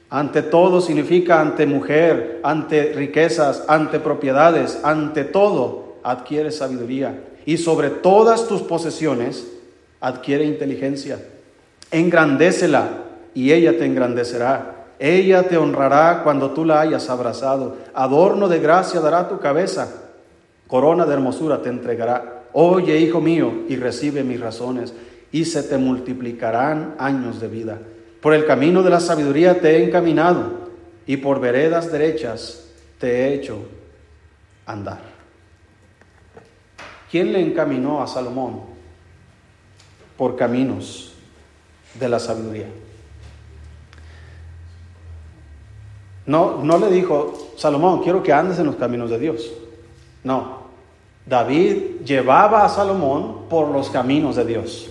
[0.09, 7.25] Ante todo significa ante mujer, ante riquezas, ante propiedades, ante todo adquiere sabiduría.
[7.45, 9.51] Y sobre todas tus posesiones
[9.99, 11.19] adquiere inteligencia.
[11.91, 12.87] Engrandécela
[13.33, 14.80] y ella te engrandecerá.
[15.01, 17.75] Ella te honrará cuando tú la hayas abrazado.
[17.95, 19.91] Adorno de gracia dará tu cabeza.
[20.67, 22.43] Corona de hermosura te entregará.
[22.53, 24.93] Oye, hijo mío, y recibe mis razones,
[25.31, 27.79] y se te multiplicarán años de vida.
[28.21, 30.69] Por el camino de la sabiduría te he encaminado
[31.07, 32.67] y por veredas derechas
[32.99, 33.57] te he hecho
[34.67, 34.99] andar.
[37.09, 38.61] ¿Quién le encaminó a Salomón?
[40.15, 41.13] Por caminos
[41.99, 42.67] de la sabiduría.
[46.31, 49.51] No, no le dijo, Salomón, quiero que andes en los caminos de Dios.
[50.23, 50.59] No,
[51.25, 54.89] David llevaba a Salomón por los caminos de Dios.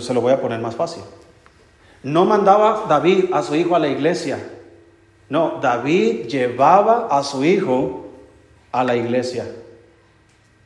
[0.00, 1.02] Se lo voy a poner más fácil.
[2.04, 4.38] No mandaba David a su hijo a la iglesia.
[5.28, 8.06] No, David llevaba a su hijo
[8.70, 9.52] a la iglesia.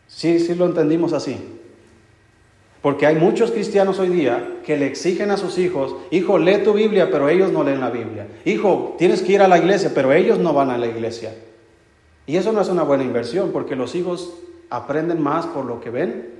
[0.08, 1.61] Sí, sí lo entendimos así.
[2.82, 6.72] Porque hay muchos cristianos hoy día que le exigen a sus hijos, hijo, lee tu
[6.72, 8.26] Biblia, pero ellos no leen la Biblia.
[8.44, 11.32] Hijo, tienes que ir a la iglesia, pero ellos no van a la iglesia.
[12.26, 14.34] Y eso no es una buena inversión, porque los hijos
[14.68, 16.30] aprenden más por lo que ven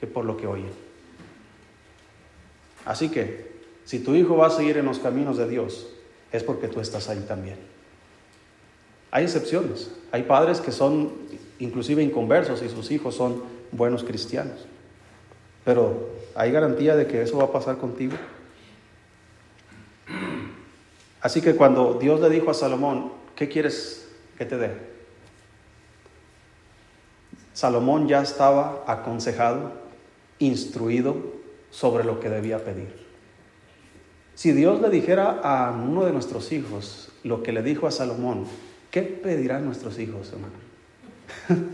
[0.00, 0.72] que por lo que oyen.
[2.86, 3.50] Así que,
[3.84, 5.88] si tu hijo va a seguir en los caminos de Dios,
[6.32, 7.56] es porque tú estás ahí también.
[9.10, 9.90] Hay excepciones.
[10.10, 11.12] Hay padres que son
[11.58, 13.42] inclusive inconversos y sus hijos son
[13.72, 14.66] buenos cristianos.
[15.64, 18.16] Pero ¿hay garantía de que eso va a pasar contigo?
[21.20, 24.70] Así que cuando Dios le dijo a Salomón, ¿qué quieres que te dé?
[27.52, 29.72] Salomón ya estaba aconsejado,
[30.38, 31.16] instruido
[31.70, 32.88] sobre lo que debía pedir.
[34.34, 38.46] Si Dios le dijera a uno de nuestros hijos lo que le dijo a Salomón,
[38.90, 40.54] ¿qué pedirán nuestros hijos, hermano?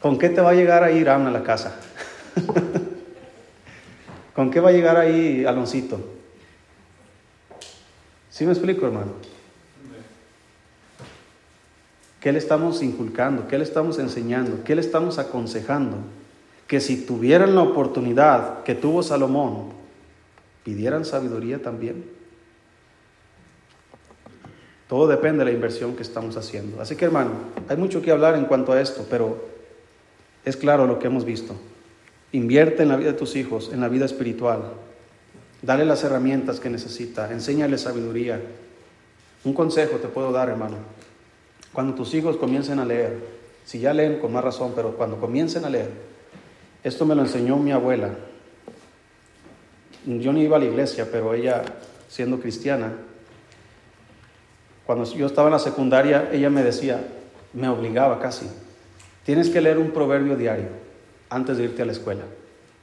[0.00, 1.78] ¿Con qué te va a llegar a ir a la casa?
[4.34, 5.98] ¿Con qué va a llegar ahí Aloncito?
[8.30, 9.12] ¿Sí me explico, hermano?
[12.20, 13.48] ¿Qué le estamos inculcando?
[13.48, 14.64] ¿Qué le estamos enseñando?
[14.64, 15.98] ¿Qué le estamos aconsejando?
[16.66, 19.70] que si tuvieran la oportunidad que tuvo Salomón,
[20.64, 22.04] pidieran sabiduría también.
[24.88, 26.80] Todo depende de la inversión que estamos haciendo.
[26.80, 27.30] Así que hermano,
[27.68, 29.44] hay mucho que hablar en cuanto a esto, pero
[30.44, 31.54] es claro lo que hemos visto.
[32.36, 34.60] Invierte en la vida de tus hijos, en la vida espiritual.
[35.62, 38.38] Dale las herramientas que necesita, enséñale sabiduría.
[39.42, 40.76] Un consejo te puedo dar, hermano.
[41.72, 43.16] Cuando tus hijos comiencen a leer,
[43.64, 45.88] si ya leen con más razón, pero cuando comiencen a leer,
[46.84, 48.10] esto me lo enseñó mi abuela.
[50.04, 51.62] Yo no iba a la iglesia, pero ella,
[52.06, 52.92] siendo cristiana,
[54.84, 57.02] cuando yo estaba en la secundaria, ella me decía,
[57.54, 58.46] me obligaba casi,
[59.24, 60.84] tienes que leer un proverbio diario
[61.28, 62.24] antes de irte a la escuela.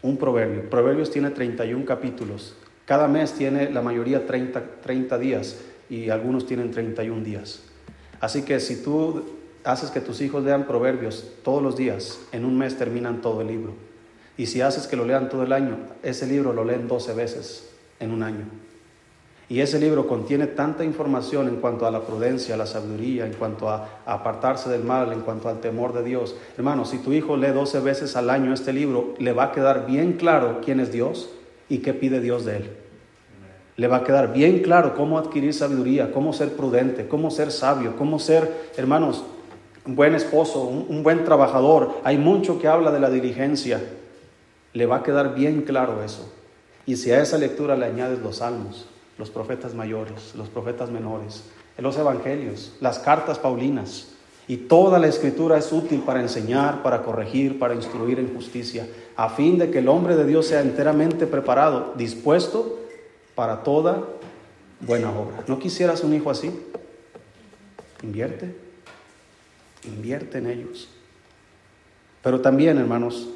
[0.01, 0.69] Un proverbio.
[0.69, 2.55] Proverbios tiene 31 capítulos.
[2.85, 5.57] Cada mes tiene la mayoría 30, 30 días
[5.89, 7.61] y algunos tienen 31 días.
[8.19, 9.23] Así que si tú
[9.63, 13.47] haces que tus hijos lean proverbios todos los días, en un mes terminan todo el
[13.47, 13.73] libro.
[14.37, 17.69] Y si haces que lo lean todo el año, ese libro lo leen 12 veces
[17.99, 18.45] en un año.
[19.49, 23.69] Y ese libro contiene tanta información en cuanto a la prudencia, la sabiduría, en cuanto
[23.69, 26.35] a, apartarse del mal, en cuanto al temor de Dios.
[26.57, 29.85] Hermano, si tu hijo lee 12 veces al año este libro, le va a quedar
[29.85, 31.29] bien claro quién es Dios
[31.69, 32.69] y qué pide Dios de él.
[33.75, 37.95] Le va a quedar bien claro cómo adquirir sabiduría, cómo ser prudente, cómo ser sabio,
[37.97, 39.23] cómo ser, hermanos,
[39.85, 41.95] un buen esposo, un buen trabajador.
[42.03, 43.81] Hay mucho que habla de la diligencia
[44.73, 46.31] le va a quedar bien claro eso.
[46.85, 51.43] Y si a esa lectura le añades los salmos, los profetas mayores, los profetas menores,
[51.77, 54.13] los evangelios, las cartas paulinas,
[54.47, 59.29] y toda la escritura es útil para enseñar, para corregir, para instruir en justicia, a
[59.29, 62.79] fin de que el hombre de Dios sea enteramente preparado, dispuesto
[63.35, 64.03] para toda
[64.81, 65.43] buena obra.
[65.47, 66.51] ¿No quisieras un hijo así?
[68.01, 68.53] Invierte,
[69.85, 70.89] invierte en ellos.
[72.21, 73.29] Pero también, hermanos,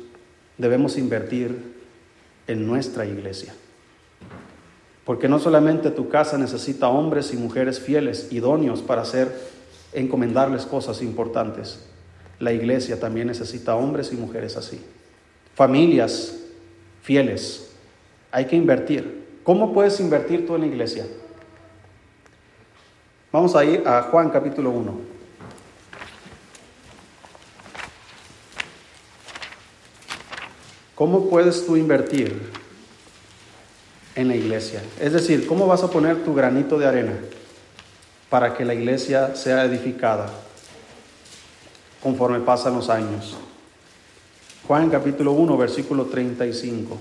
[0.57, 1.75] debemos invertir
[2.47, 3.53] en nuestra iglesia.
[5.07, 9.33] Porque no solamente tu casa necesita hombres y mujeres fieles, idóneos para hacer,
[9.93, 11.79] encomendarles cosas importantes.
[12.39, 14.81] La iglesia también necesita hombres y mujeres así.
[15.55, 16.39] Familias
[17.03, 17.71] fieles.
[18.31, 19.39] Hay que invertir.
[19.43, 21.07] ¿Cómo puedes invertir tú en la iglesia?
[23.31, 24.93] Vamos a ir a Juan capítulo 1.
[30.95, 32.66] ¿Cómo puedes tú invertir
[34.17, 34.81] en la iglesia?
[34.99, 37.13] Es decir, ¿cómo vas a poner tu granito de arena
[38.29, 40.29] para que la iglesia sea edificada
[42.01, 43.37] conforme pasan los años?
[44.67, 46.99] Juan capítulo 1, versículo 35.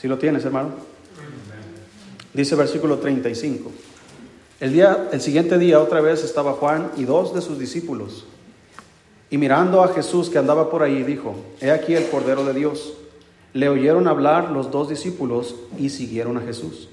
[0.00, 0.70] Si lo tienes, hermano.
[2.32, 3.70] Dice versículo 35.
[4.60, 8.24] El, día, el siguiente día otra vez estaba Juan y dos de sus discípulos.
[9.30, 12.94] Y mirando a Jesús que andaba por ahí, dijo, He aquí el Cordero de Dios.
[13.52, 16.88] Le oyeron hablar los dos discípulos y siguieron a Jesús.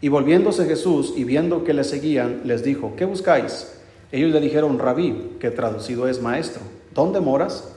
[0.00, 3.72] Y volviéndose Jesús y viendo que le seguían, les dijo, ¿qué buscáis?
[4.12, 6.62] Ellos le dijeron, rabí, que traducido es maestro,
[6.94, 7.72] ¿dónde moras?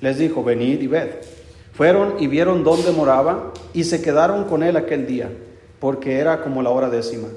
[0.00, 1.08] Les dijo, venid y ved.
[1.72, 5.30] Fueron y vieron dónde moraba y se quedaron con él aquel día,
[5.80, 7.28] porque era como la hora décima.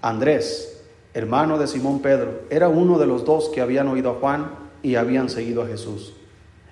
[0.00, 0.71] Andrés,
[1.14, 4.50] hermano de Simón Pedro, era uno de los dos que habían oído a Juan
[4.82, 6.14] y habían seguido a Jesús.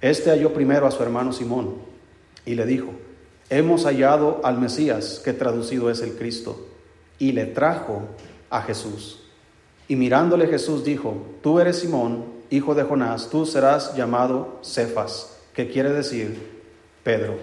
[0.00, 1.74] Este halló primero a su hermano Simón
[2.46, 2.92] y le dijo,
[3.50, 6.66] hemos hallado al Mesías, que traducido es el Cristo,
[7.18, 8.03] y le trajo
[8.48, 9.22] a Jesús.
[9.88, 15.68] Y mirándole Jesús dijo, tú eres Simón, hijo de Jonás, tú serás llamado Cefas, que
[15.68, 16.62] quiere decir
[17.03, 17.35] Pedro.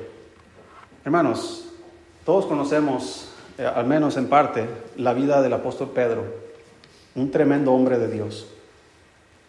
[1.06, 1.66] Hermanos,
[2.26, 4.66] todos conocemos, eh, al menos en parte,
[4.98, 6.47] la vida del apóstol Pedro
[7.18, 8.48] un tremendo hombre de Dios,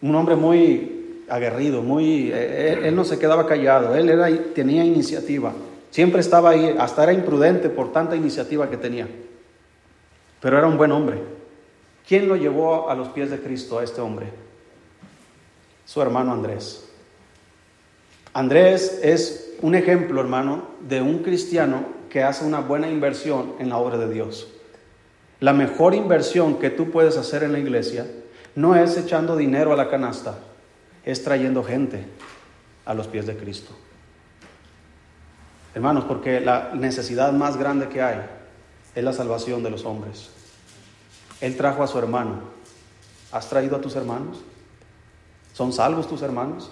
[0.01, 5.53] un hombre muy aguerrido, muy, eh, él, no se quedaba callado, él era, tenía iniciativa,
[5.91, 9.07] siempre estaba ahí, hasta era imprudente por tanta iniciativa que tenía,
[10.41, 11.21] pero era un buen hombre.
[12.07, 14.27] ¿Quién lo llevó a los pies de Cristo a este hombre?
[15.85, 16.89] Su hermano Andrés.
[18.33, 23.77] Andrés es un ejemplo, hermano, de un cristiano que hace una buena inversión en la
[23.77, 24.47] obra de Dios.
[25.39, 28.05] La mejor inversión que tú puedes hacer en la iglesia
[28.55, 30.37] no es echando dinero a la canasta,
[31.05, 32.05] es trayendo gente
[32.85, 33.71] a los pies de Cristo.
[35.73, 38.19] Hermanos, porque la necesidad más grande que hay
[38.95, 40.29] es la salvación de los hombres.
[41.39, 42.41] Él trajo a su hermano.
[43.31, 44.41] ¿Has traído a tus hermanos?
[45.53, 46.71] ¿Son salvos tus hermanos?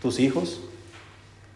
[0.00, 0.60] ¿Tus hijos?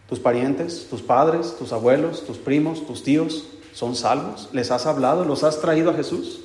[0.07, 0.87] ¿Tus parientes?
[0.89, 1.55] ¿Tus padres?
[1.57, 2.25] ¿Tus abuelos?
[2.25, 2.85] ¿Tus primos?
[2.85, 3.47] ¿Tus tíos?
[3.79, 4.49] ¿Son salvos?
[4.51, 5.23] ¿Les has hablado?
[5.23, 6.41] ¿Los has traído a Jesús?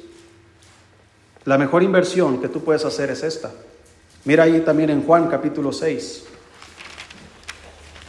[1.44, 3.50] La mejor inversión que tú puedes hacer es esta.
[4.24, 6.26] Mira ahí también en Juan capítulo 6.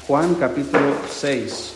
[0.06, 1.74] Juan capítulo 6.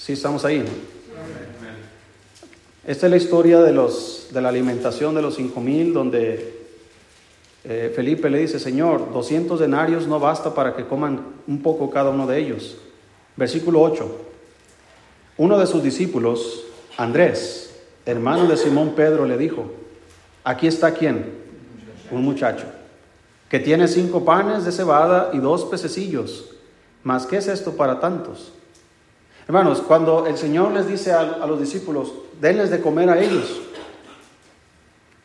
[0.00, 0.64] Sí, estamos ahí.
[2.84, 6.57] Esta es la historia de, los, de la alimentación de los cinco mil, donde
[7.70, 12.08] eh, Felipe le dice, Señor, 200 denarios no basta para que coman un poco cada
[12.08, 12.78] uno de ellos.
[13.36, 14.10] Versículo 8.
[15.36, 16.64] Uno de sus discípulos,
[16.96, 19.70] Andrés, hermano de Simón Pedro, le dijo,
[20.44, 21.26] aquí está quién?
[22.10, 22.64] Un muchacho,
[23.50, 26.56] que tiene cinco panes de cebada y dos pececillos.
[27.02, 28.50] ¿Mas qué es esto para tantos?
[29.46, 33.60] Hermanos, cuando el Señor les dice a, a los discípulos, denles de comer a ellos,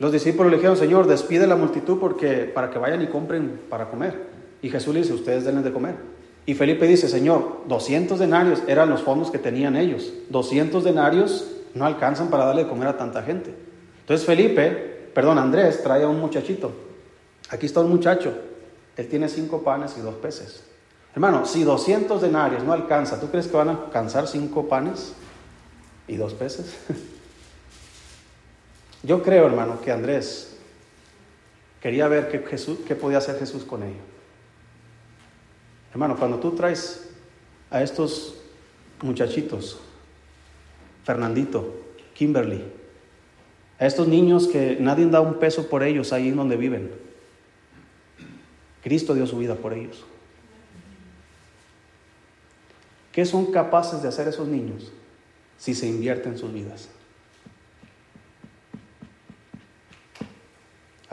[0.04, 3.90] los discípulos le dijeron, Señor, despide la multitud porque, para que vayan y compren para
[3.90, 4.28] comer.
[4.62, 5.96] Y Jesús le dice, ustedes denles de comer.
[6.46, 10.12] Y Felipe dice, Señor, 200 denarios eran los fondos que tenían ellos.
[10.30, 13.56] 200 denarios no alcanzan para darle de comer a tanta gente.
[14.02, 16.74] Entonces Felipe, perdón, Andrés trae a un muchachito.
[17.50, 18.34] Aquí está un muchacho.
[18.98, 20.66] Él tiene cinco panes y dos peces.
[21.14, 25.14] Hermano, si 200 denarios no alcanza, ¿tú crees que van a alcanzar cinco panes
[26.10, 26.76] y dos peces?
[29.04, 30.56] Yo creo, hermano, que Andrés
[31.82, 34.00] quería ver qué, podía hacer Jesús con ello.
[35.92, 37.10] Hermano, cuando tú traes
[37.70, 38.38] a estos
[39.02, 39.80] muchachitos,
[41.04, 41.76] Fernandito,
[42.14, 42.64] Kimberly,
[43.78, 46.90] a estos niños que nadie da un peso por ellos ahí en donde viven,
[48.82, 50.06] Cristo dio su vida por ellos.
[53.12, 54.92] ¿Qué son capaces de hacer esos niños
[55.58, 56.90] si se invierten sus vidas?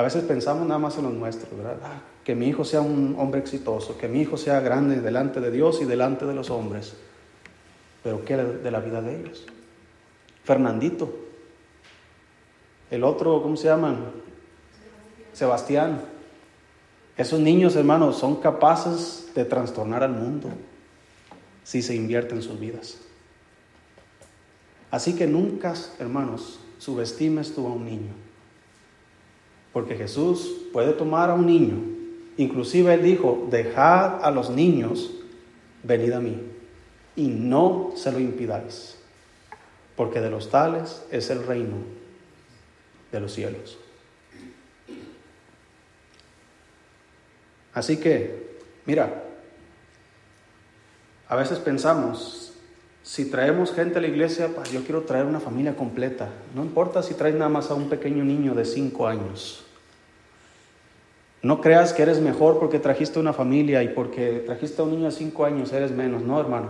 [0.01, 1.77] A veces pensamos nada más en los nuestros, ¿verdad?
[1.85, 5.51] Ah, que mi hijo sea un hombre exitoso, que mi hijo sea grande delante de
[5.51, 6.95] Dios y delante de los hombres.
[8.03, 9.45] Pero ¿qué de la vida de ellos?
[10.43, 11.15] Fernandito.
[12.91, 14.07] El otro, ¿cómo se llaman?
[15.35, 16.01] Sebastián.
[17.19, 20.49] Esos niños, hermanos, son capaces de trastornar al mundo
[21.63, 23.03] si se invierten sus vidas.
[24.91, 28.30] Así que nunca, hermanos, subestimes tú a un niño.
[29.73, 31.77] Porque Jesús puede tomar a un niño.
[32.37, 35.11] Inclusive él dijo, dejad a los niños,
[35.83, 36.41] venid a mí.
[37.17, 38.97] Y no se lo impidáis.
[39.97, 41.77] Porque de los tales es el reino
[43.13, 43.79] de los cielos.
[47.73, 49.25] Así que, mira,
[51.29, 52.50] a veces pensamos,
[53.03, 56.29] si traemos gente a la iglesia, pues yo quiero traer una familia completa.
[56.55, 59.65] No importa si traes nada más a un pequeño niño de cinco años.
[61.43, 65.07] No creas que eres mejor porque trajiste una familia y porque trajiste a un niño
[65.07, 66.23] de cinco años eres menos.
[66.23, 66.69] No, hermano.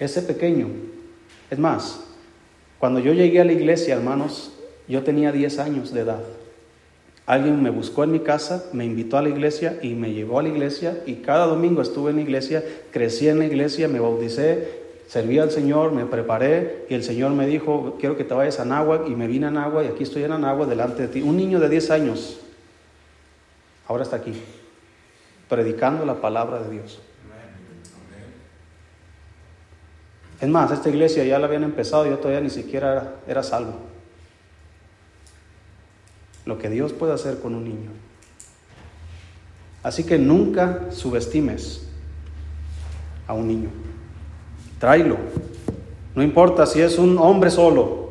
[0.00, 0.66] Ese pequeño.
[1.50, 2.00] Es más,
[2.80, 4.52] cuando yo llegué a la iglesia, hermanos,
[4.88, 6.22] yo tenía 10 años de edad.
[7.26, 10.42] Alguien me buscó en mi casa, me invitó a la iglesia y me llevó a
[10.42, 14.83] la iglesia y cada domingo estuve en la iglesia, crecí en la iglesia, me bauticé,
[15.06, 18.62] serví al Señor, me preparé y el Señor me dijo, quiero que te vayas a
[18.62, 21.22] Anáhuac y me vine a Anáhuac y aquí estoy en Anáhuac delante de ti.
[21.22, 22.40] Un niño de 10 años,
[23.86, 24.34] ahora está aquí,
[25.48, 27.00] predicando la palabra de Dios.
[30.40, 33.94] Es más, esta iglesia ya la habían empezado yo todavía ni siquiera era, era salvo
[36.44, 37.90] lo que Dios puede hacer con un niño.
[39.82, 41.86] Así que nunca subestimes
[43.26, 43.70] a un niño.
[44.78, 45.16] Tráelo.
[46.14, 48.04] No importa si es un hombre solo,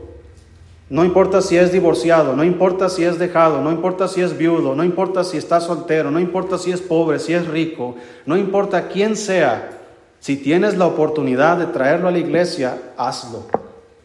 [0.89, 4.75] no importa si es divorciado, no importa si es dejado, no importa si es viudo,
[4.75, 7.95] no importa si está soltero, no importa si es pobre, si es rico,
[8.25, 9.79] no importa quién sea.
[10.19, 13.45] Si tienes la oportunidad de traerlo a la iglesia, hazlo.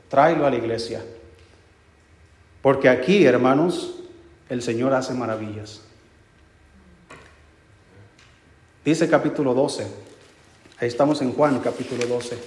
[0.08, 1.04] Tráelo a la iglesia.
[2.62, 3.96] Porque aquí, hermanos,
[4.48, 5.82] el Señor hace maravillas.
[8.84, 10.07] Dice capítulo 12.
[10.80, 12.38] Ahí estamos en Juan, capítulo 12.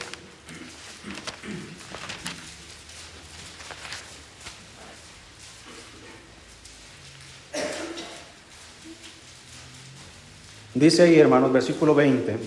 [10.73, 12.37] Dice ahí, hermanos, versículo 20.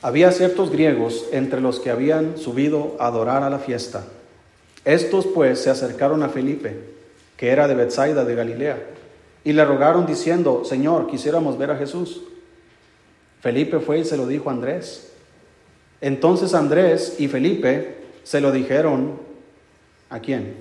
[0.00, 4.06] Había ciertos griegos entre los que habían subido a adorar a la fiesta.
[4.86, 6.74] Estos pues se acercaron a Felipe,
[7.36, 8.82] que era de Bethsaida de Galilea,
[9.44, 12.22] y le rogaron diciendo, Señor, quisiéramos ver a Jesús.
[13.40, 15.12] Felipe fue y se lo dijo a Andrés.
[16.00, 19.18] Entonces Andrés y Felipe se lo dijeron
[20.10, 20.56] a quién?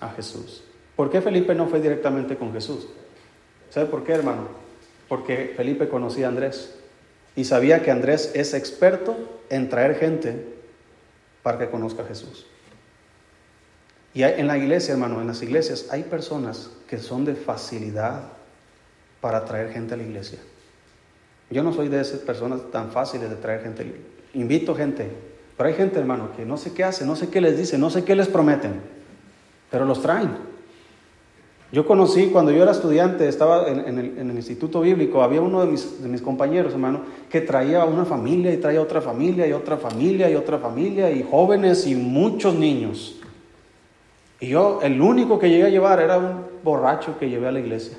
[0.00, 0.62] A Jesús.
[0.94, 2.86] ¿Por qué Felipe no fue directamente con Jesús?
[3.70, 4.48] ¿Sabe por qué, hermano?
[5.08, 6.74] Porque Felipe conocía a Andrés
[7.34, 9.16] y sabía que Andrés es experto
[9.50, 10.56] en traer gente
[11.42, 12.46] para que conozca a Jesús.
[14.14, 18.22] Y en la iglesia, hermano, en las iglesias hay personas que son de facilidad
[19.20, 20.38] para traer gente a la iglesia.
[21.50, 23.94] Yo no soy de esas personas tan fáciles de traer gente.
[24.34, 25.08] Invito gente,
[25.56, 27.88] pero hay gente, hermano, que no sé qué hace, no sé qué les dice, no
[27.88, 28.80] sé qué les prometen,
[29.70, 30.56] pero los traen.
[31.72, 36.00] Yo conocí cuando yo era estudiante, estaba en, el, instituto bíblico, había uno de mis,
[36.00, 40.30] de mis, compañeros, hermano, que traía una familia y traía otra familia y otra familia
[40.30, 43.20] y otra familia y jóvenes y muchos niños.
[44.38, 47.60] Y yo, el único que llegué a llevar era un borracho que llevé a la
[47.60, 47.96] iglesia.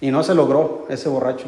[0.00, 1.46] Y no se logró ese borracho.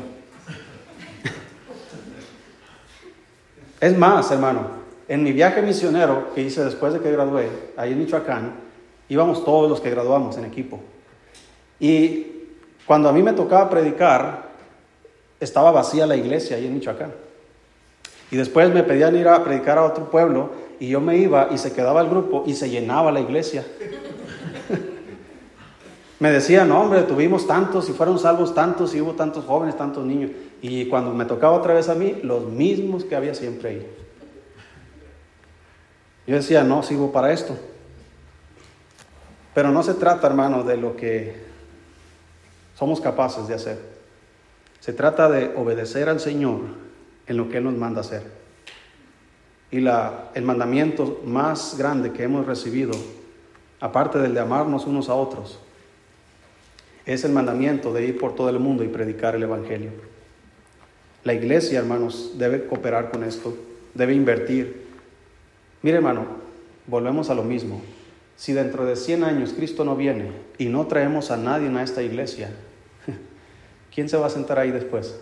[3.80, 7.98] es más, hermano, en mi viaje misionero que hice después de que gradué, ahí en
[7.98, 8.52] Michoacán,
[9.08, 10.80] íbamos todos los que graduamos en equipo.
[11.80, 12.26] Y
[12.86, 14.50] cuando a mí me tocaba predicar,
[15.40, 17.12] estaba vacía la iglesia ahí en Michoacán.
[18.30, 20.50] Y después me pedían ir a predicar a otro pueblo
[20.80, 23.64] y yo me iba y se quedaba el grupo y se llenaba la iglesia.
[26.22, 30.06] Me decían, no, hombre, tuvimos tantos y fueron salvos tantos y hubo tantos jóvenes, tantos
[30.06, 30.30] niños.
[30.60, 33.86] Y cuando me tocaba otra vez a mí, los mismos que había siempre ahí.
[36.28, 37.56] Yo decía, no, sigo para esto.
[39.52, 41.42] Pero no se trata, hermano, de lo que
[42.76, 43.80] somos capaces de hacer.
[44.78, 46.60] Se trata de obedecer al Señor
[47.26, 48.22] en lo que Él nos manda hacer.
[49.72, 52.92] Y la, el mandamiento más grande que hemos recibido,
[53.80, 55.58] aparte del de amarnos unos a otros,
[57.06, 59.90] es el mandamiento de ir por todo el mundo y predicar el Evangelio.
[61.24, 63.56] La iglesia, hermanos, debe cooperar con esto,
[63.94, 64.82] debe invertir.
[65.82, 66.26] Mire, hermano,
[66.86, 67.82] volvemos a lo mismo.
[68.36, 72.02] Si dentro de 100 años Cristo no viene y no traemos a nadie a esta
[72.02, 72.50] iglesia,
[73.94, 75.16] ¿quién se va a sentar ahí después?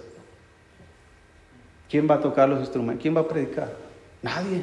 [1.91, 3.03] ¿Quién va a tocar los instrumentos?
[3.03, 3.75] ¿Quién va a predicar?
[4.23, 4.63] Nadie.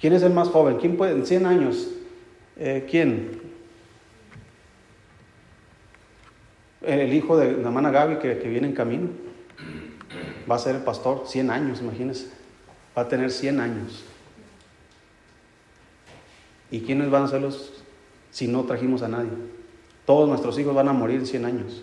[0.00, 0.78] ¿Quién es el más joven?
[0.78, 1.12] ¿Quién puede?
[1.12, 1.88] En 100 años.
[2.56, 3.45] Eh, ¿Quién?
[6.86, 9.08] El hijo de la hermana Gaby que, viene en camino.
[10.50, 12.28] va a ser el pastor 100 años, imagínense.
[12.96, 14.04] Va a tener 100 años.
[16.70, 17.72] ¿Y quiénes van a ser los
[18.30, 19.30] si no trajimos a nadie?
[20.04, 21.82] Todos nuestros hijos van a morir en 100 años.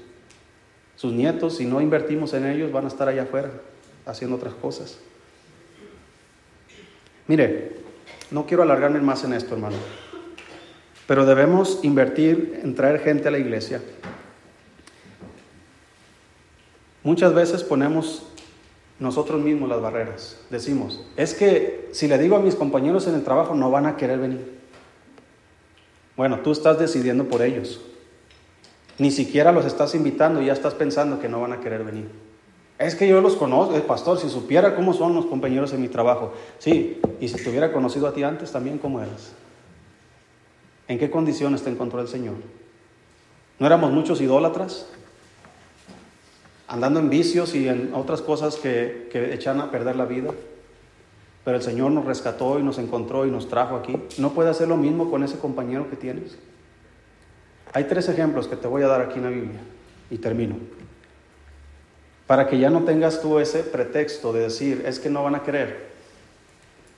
[0.95, 3.51] Sus nietos, si no invertimos en ellos, van a estar allá afuera
[4.05, 4.99] haciendo otras cosas.
[7.27, 7.77] Mire,
[8.31, 9.77] no quiero alargarme más en esto, hermano,
[11.07, 13.81] pero debemos invertir en traer gente a la iglesia.
[17.03, 18.23] Muchas veces ponemos
[18.99, 20.37] nosotros mismos las barreras.
[20.49, 23.97] Decimos, es que si le digo a mis compañeros en el trabajo, no van a
[23.97, 24.59] querer venir.
[26.15, 27.81] Bueno, tú estás decidiendo por ellos.
[28.99, 32.09] Ni siquiera los estás invitando y ya estás pensando que no van a querer venir.
[32.77, 35.81] Es que yo los conozco, el eh, pastor, si supiera cómo son los compañeros en
[35.81, 36.33] mi trabajo.
[36.59, 39.33] Sí, y si te hubiera conocido a ti antes también, ¿cómo eras?
[40.87, 42.35] ¿En qué condiciones te encontró el Señor?
[43.59, 44.87] ¿No éramos muchos idólatras?
[46.73, 50.31] Andando en vicios y en otras cosas que, que echan a perder la vida.
[51.45, 53.95] Pero el Señor nos rescató y nos encontró y nos trajo aquí.
[54.17, 56.35] ¿No puede hacer lo mismo con ese compañero que tienes?
[57.73, 59.59] Hay tres ejemplos que te voy a dar aquí en la Biblia
[60.09, 60.55] y termino.
[62.25, 65.43] Para que ya no tengas tú ese pretexto de decir, es que no van a
[65.43, 65.91] creer.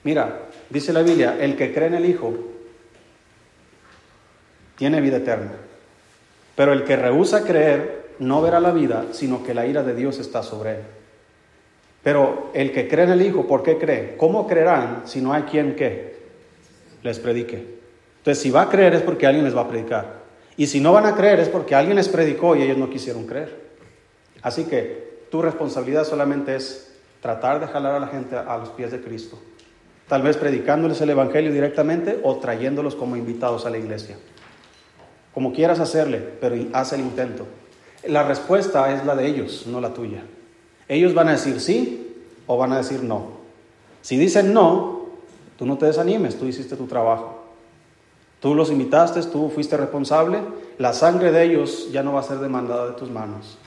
[0.05, 2.33] Mira, dice la Biblia, el que cree en el Hijo
[4.77, 5.51] tiene vida eterna.
[6.55, 10.19] Pero el que rehúsa creer no verá la vida, sino que la ira de Dios
[10.19, 10.81] está sobre él.
[12.03, 14.15] Pero el que cree en el Hijo, ¿por qué cree?
[14.17, 16.19] ¿Cómo creerán si no hay quien que
[17.01, 17.75] les predique?
[18.17, 20.23] Entonces, si va a creer es porque alguien les va a predicar.
[20.57, 23.25] Y si no van a creer es porque alguien les predicó y ellos no quisieron
[23.25, 23.65] creer.
[24.41, 28.91] Así que tu responsabilidad solamente es tratar de jalar a la gente a los pies
[28.91, 29.39] de Cristo.
[30.07, 34.17] Tal vez predicándoles el Evangelio directamente o trayéndolos como invitados a la iglesia.
[35.33, 37.47] Como quieras hacerle, pero haz el intento.
[38.07, 40.23] La respuesta es la de ellos, no la tuya.
[40.87, 43.29] Ellos van a decir sí o van a decir no.
[44.01, 45.07] Si dicen no,
[45.57, 47.43] tú no te desanimes, tú hiciste tu trabajo.
[48.39, 50.39] Tú los invitaste, tú fuiste responsable,
[50.77, 53.57] la sangre de ellos ya no va a ser demandada de tus manos.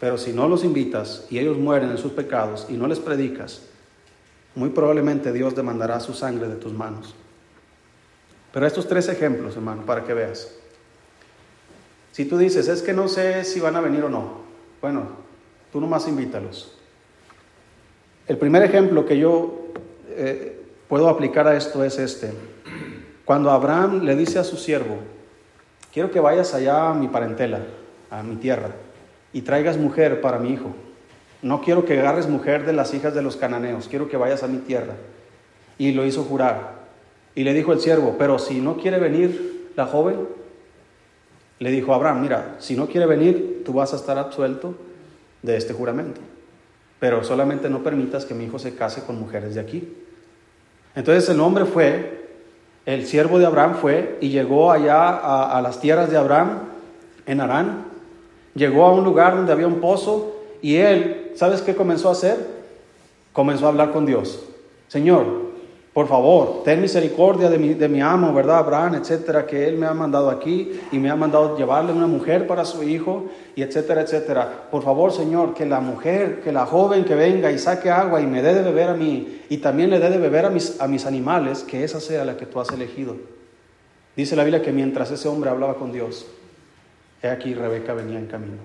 [0.00, 3.62] Pero si no los invitas y ellos mueren en sus pecados y no les predicas,
[4.54, 7.14] muy probablemente Dios demandará su sangre de tus manos.
[8.52, 10.50] Pero estos tres ejemplos, hermano, para que veas.
[12.16, 14.40] Si tú dices, es que no sé si van a venir o no,
[14.80, 15.26] bueno,
[15.76, 16.72] Tú nomás invítalos.
[18.26, 19.66] El primer ejemplo que yo
[20.08, 20.58] eh,
[20.88, 22.32] puedo aplicar a esto es este.
[23.26, 24.96] Cuando Abraham le dice a su siervo,
[25.92, 27.60] quiero que vayas allá a mi parentela,
[28.08, 28.70] a mi tierra,
[29.34, 30.74] y traigas mujer para mi hijo.
[31.42, 34.48] No quiero que agarres mujer de las hijas de los cananeos, quiero que vayas a
[34.48, 34.94] mi tierra.
[35.76, 36.86] Y lo hizo jurar.
[37.34, 40.20] Y le dijo el siervo, pero si no quiere venir la joven,
[41.58, 44.74] le dijo a Abraham, mira, si no quiere venir, tú vas a estar absuelto
[45.42, 46.20] de este juramento.
[46.98, 49.96] Pero solamente no permitas que mi hijo se case con mujeres de aquí.
[50.94, 52.28] Entonces el hombre fue,
[52.84, 56.60] el siervo de Abraham fue y llegó allá a, a las tierras de Abraham
[57.26, 57.84] en Arán.
[58.54, 62.36] Llegó a un lugar donde había un pozo y él, ¿sabes qué comenzó a hacer?
[63.32, 64.44] Comenzó a hablar con Dios.
[64.88, 65.45] Señor,
[65.96, 68.58] por favor, ten misericordia de mi, amo, ¿verdad?
[68.58, 72.46] Abraham, etcétera, que él me ha mandado aquí y me ha mandado llevarle una mujer
[72.46, 74.68] para su hijo, y etcétera, etcétera.
[74.70, 78.26] Por favor, Señor, que la mujer, que la joven que venga y saque agua y
[78.26, 80.86] me dé de beber a mí, y también le dé de beber a mis, a
[80.86, 83.16] mis animales, que esa sea la que tú has elegido.
[84.14, 86.26] Dice la Biblia que mientras ese hombre hablaba con Dios,
[87.22, 88.58] he aquí Rebeca venía en camino.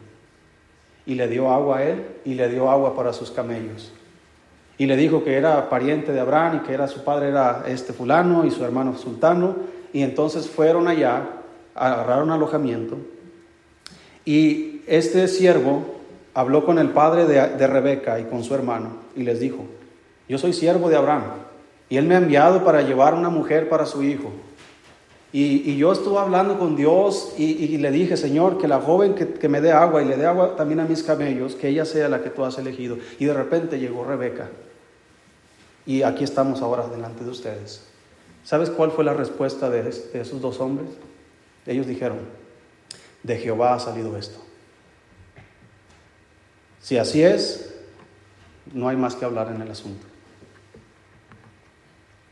[1.06, 3.94] Y le dio agua a él y le dio agua para sus camellos
[4.82, 7.94] y le dijo que era pariente de Abraham y que era su padre era este
[7.94, 9.58] fulano y su hermano sultano
[9.94, 11.22] y entonces fueron allá,
[11.76, 12.98] agarraron alojamiento
[14.26, 15.84] y este siervo
[16.34, 19.66] habló con el padre de, Rebeca y con su hermano y les dijo,
[20.28, 21.26] yo soy siervo de Abraham
[21.88, 24.32] y él me ha enviado para llevar una mujer para su hijo.
[25.32, 29.48] Y, yo estuve hablando con Dios y, le dije, Señor, que la joven que, que,
[29.48, 32.22] me dé agua y le dé agua también a mis camellos, que ella sea la
[32.22, 32.98] que tú has elegido.
[33.18, 34.50] Y de repente llegó Rebeca
[35.86, 37.84] y aquí estamos ahora delante de ustedes.
[38.44, 40.90] ¿Sabes cuál fue la respuesta de, esos dos hombres?
[41.66, 42.20] Ellos dijeron,
[43.24, 44.40] de Jehová ha salido esto.
[46.80, 47.74] Si así es,
[48.74, 50.06] no hay más que hablar en el asunto.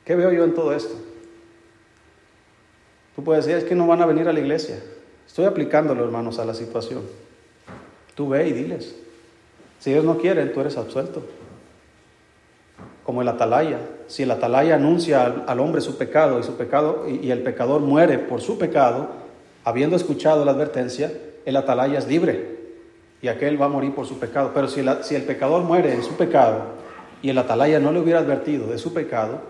[0.05, 0.95] ¿Qué veo yo en todo esto?
[3.15, 4.81] Tú puedes decir, es que no van a venir a la iglesia.
[5.27, 7.03] Estoy aplicándolo, hermanos, a la situación.
[8.15, 8.95] Tú ve y diles.
[9.79, 11.23] Si ellos no quieren, tú eres absuelto
[13.09, 13.79] como el atalaya.
[14.05, 18.19] Si el atalaya anuncia al, hombre su pecado y su pecado y, el pecador muere
[18.19, 19.07] por su pecado,
[19.63, 21.11] habiendo escuchado la advertencia,
[21.43, 22.59] el atalaya es libre.
[23.23, 24.51] y aquel va a morir por su pecado.
[24.53, 26.65] Pero si, si el pecador muere en su pecado
[27.23, 29.41] y el atalaya no le hubiera advertido de su pecado,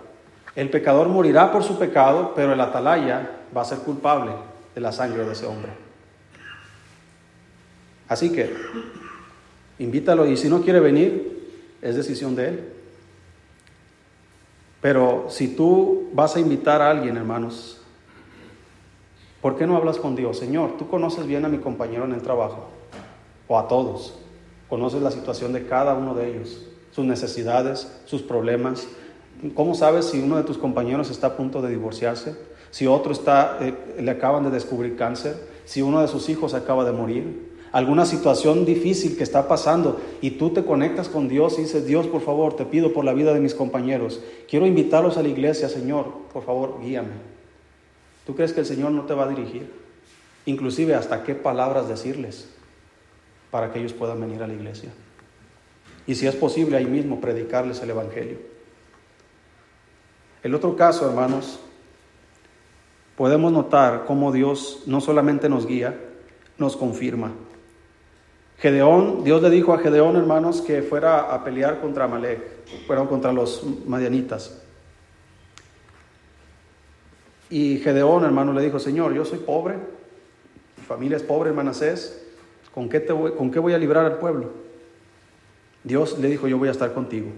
[0.55, 4.31] el pecador morirá por su pecado, pero el atalaya va a ser culpable
[4.73, 5.73] de la sangre de ese hombre.
[8.07, 8.53] Así que
[9.79, 12.78] invítalo y si no quiere venir, es decisión de él.
[14.81, 17.81] Pero si tú vas a invitar a alguien, hermanos,
[19.41, 20.37] ¿por qué no hablas con Dios?
[20.37, 22.67] Señor, tú conoces bien a mi compañero en el trabajo,
[23.47, 24.17] o a todos.
[24.69, 28.87] Conoces la situación de cada uno de ellos, sus necesidades, sus problemas.
[29.53, 32.35] ¿Cómo sabes si uno de tus compañeros está a punto de divorciarse?
[32.71, 35.35] Si otro está, eh, le acaban de descubrir cáncer?
[35.65, 37.48] Si uno de sus hijos acaba de morir?
[37.71, 42.07] Alguna situación difícil que está pasando y tú te conectas con Dios y dices, Dios,
[42.07, 45.69] por favor, te pido por la vida de mis compañeros, quiero invitarlos a la iglesia,
[45.69, 47.13] Señor, por favor, guíame.
[48.25, 49.71] ¿Tú crees que el Señor no te va a dirigir?
[50.45, 52.49] Inclusive hasta qué palabras decirles
[53.51, 54.91] para que ellos puedan venir a la iglesia.
[56.05, 58.37] Y si es posible, ahí mismo predicarles el Evangelio.
[60.41, 61.59] El otro caso, hermanos,
[63.15, 65.99] podemos notar cómo Dios no solamente nos guía,
[66.57, 67.33] nos confirma.
[68.59, 72.41] Gedeón, Dios le dijo a Gedeón, hermanos, que fuera a pelear contra Amalek,
[72.85, 74.61] fueron contra los madianitas.
[77.49, 79.75] Y Gedeón, hermano, le dijo, Señor, yo soy pobre,
[80.77, 82.21] mi familia es pobre Manasés,
[82.73, 84.51] ¿con qué, voy, ¿con qué voy a librar al pueblo?
[85.85, 87.29] Dios le dijo, yo voy a estar contigo.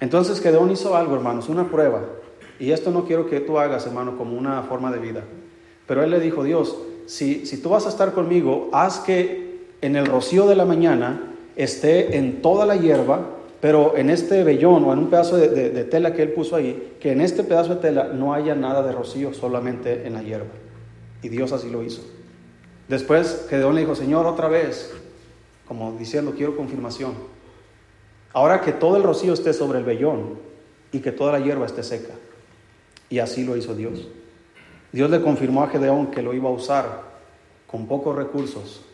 [0.00, 2.02] Entonces Gedeón hizo algo, hermanos, una prueba.
[2.58, 5.22] Y esto no quiero que tú hagas, hermano, como una forma de vida.
[5.86, 6.76] Pero él le dijo, Dios,
[7.06, 9.49] si, si tú vas a estar conmigo, haz que
[9.82, 14.84] en el rocío de la mañana esté en toda la hierba, pero en este vellón
[14.84, 17.80] o en un pedazo de, tela que él puso ahí, que en este pedazo de
[17.80, 20.50] tela no haya nada de rocío, solamente en la hierba.
[21.22, 22.02] Y Dios así lo hizo.
[22.88, 24.92] Después Gedeón le dijo, Señor, otra vez,
[25.68, 27.12] como diciendo, quiero confirmación.
[28.32, 30.38] Ahora que todo el rocío esté sobre el vellón
[30.92, 32.14] y que toda la hierba esté seca.
[33.08, 34.08] Y así lo hizo Dios.
[34.92, 37.02] Dios le confirmó a Gedeón que lo iba a usar
[37.66, 38.84] con pocos recursos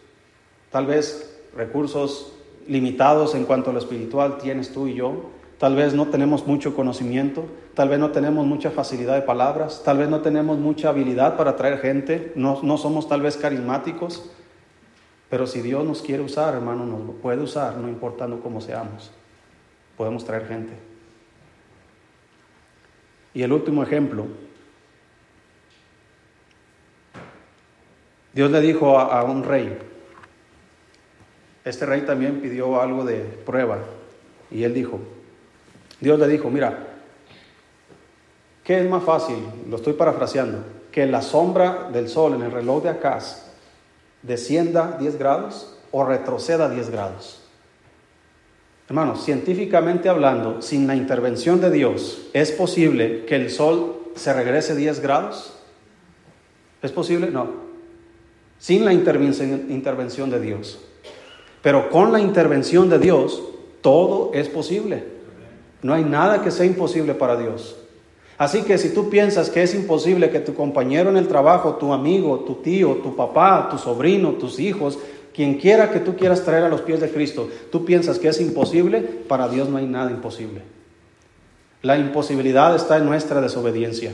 [0.76, 2.34] Tal vez recursos
[2.66, 5.30] limitados en cuanto a lo espiritual tienes tú y yo.
[5.56, 9.96] Tal vez no tenemos mucho conocimiento, tal vez no tenemos mucha facilidad de palabras, tal
[9.96, 14.30] vez no tenemos mucha habilidad para atraer gente, no, no somos tal vez carismáticos,
[15.30, 19.10] pero si Dios nos quiere usar, hermano, nos puede usar, no importando cómo seamos.
[19.96, 20.74] Podemos traer gente.
[23.32, 24.26] Y el último ejemplo.
[28.34, 29.95] Dios le dijo a un rey,
[31.66, 33.80] este rey también pidió algo de prueba
[34.52, 35.00] y él dijo,
[36.00, 36.78] Dios le dijo, mira,
[38.62, 39.36] ¿qué es más fácil?
[39.68, 40.58] Lo estoy parafraseando,
[40.92, 43.48] que la sombra del sol en el reloj de Acaz
[44.22, 47.42] descienda 10 grados o retroceda 10 grados.
[48.88, 54.76] Hermanos, científicamente hablando, sin la intervención de Dios, ¿es posible que el sol se regrese
[54.76, 55.58] 10 grados?
[56.80, 57.28] ¿Es posible?
[57.32, 57.66] No.
[58.60, 60.85] Sin la intervención de Dios.
[61.66, 63.42] Pero con la intervención de Dios,
[63.80, 65.02] todo es posible.
[65.82, 67.74] No hay nada que sea imposible para Dios.
[68.38, 71.92] Así que si tú piensas que es imposible que tu compañero en el trabajo, tu
[71.92, 74.96] amigo, tu tío, tu papá, tu sobrino, tus hijos,
[75.34, 78.40] quien quiera que tú quieras traer a los pies de Cristo, tú piensas que es
[78.40, 80.62] imposible, para Dios no hay nada imposible.
[81.82, 84.12] La imposibilidad está en nuestra desobediencia.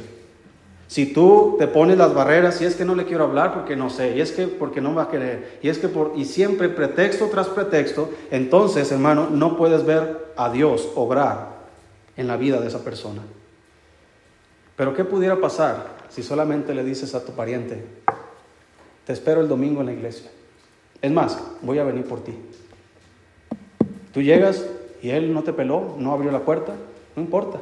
[0.93, 3.89] Si tú te pones las barreras, y es que no le quiero hablar porque no
[3.89, 6.69] sé, y es que porque no va a querer, y es que por, y siempre
[6.69, 11.63] pretexto tras pretexto, entonces, hermano, no puedes ver a Dios obrar
[12.15, 13.23] en la vida de esa persona.
[14.77, 17.83] Pero ¿qué pudiera pasar si solamente le dices a tu pariente,
[19.07, 20.31] te espero el domingo en la iglesia?
[21.01, 22.35] Es más, voy a venir por ti.
[24.13, 24.67] Tú llegas
[25.01, 26.75] y él no te peló, no abrió la puerta,
[27.17, 27.61] no importa.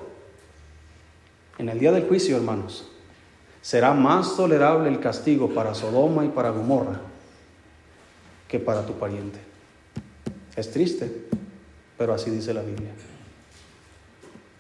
[1.59, 2.90] En el día del juicio, hermanos,
[3.63, 7.01] será más tolerable el castigo para Sodoma y para Gomorra
[8.49, 9.39] que para tu pariente.
[10.57, 11.29] Es triste,
[11.97, 12.91] pero así dice la Biblia.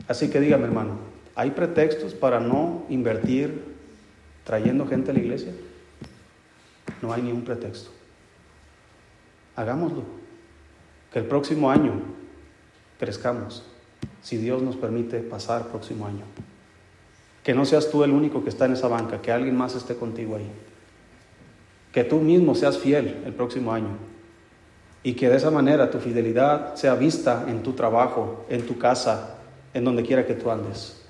[0.07, 0.98] Así que dígame, hermano,
[1.34, 3.64] ¿hay pretextos para no invertir
[4.44, 5.53] trayendo gente a la iglesia?
[7.03, 7.90] No hay ningún pretexto.
[9.57, 10.05] Hagámoslo.
[11.12, 11.94] Que el próximo año
[13.01, 13.64] crezcamos,
[14.22, 16.24] si Dios nos permite pasar el próximo año.
[17.43, 19.97] Que no seas tú el único que está en esa banca, que alguien más esté
[19.97, 20.51] contigo ahí.
[21.93, 23.97] Que tú mismo seas fiel el próximo año.
[25.03, 29.36] Y que de esa manera tu fidelidad sea vista en tu trabajo, en tu casa,
[29.72, 31.01] en donde quiera que tú andes.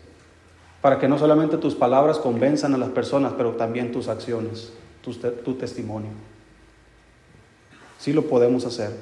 [0.81, 4.73] Para que no solamente tus palabras convenzan a las personas, pero también tus acciones,
[5.03, 6.11] tu, tu testimonio.
[7.99, 8.93] Sí lo podemos hacer.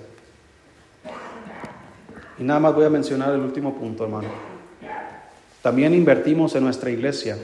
[2.39, 4.29] Y nada más voy a mencionar el último punto, hermano.
[5.63, 7.37] También invertimos en nuestra iglesia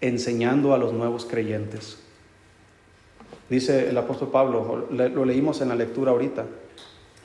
[0.00, 1.98] enseñando a los nuevos creyentes.
[3.48, 6.44] Dice el apóstol Pablo, lo leímos en la lectura ahorita,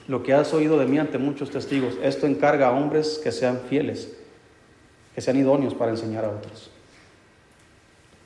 [0.07, 3.61] lo que has oído de mí ante muchos testigos, esto encarga a hombres que sean
[3.69, 4.09] fieles,
[5.15, 6.71] que sean idóneos para enseñar a otros.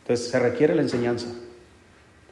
[0.02, 1.28] Entonces se requiere la enseñanza.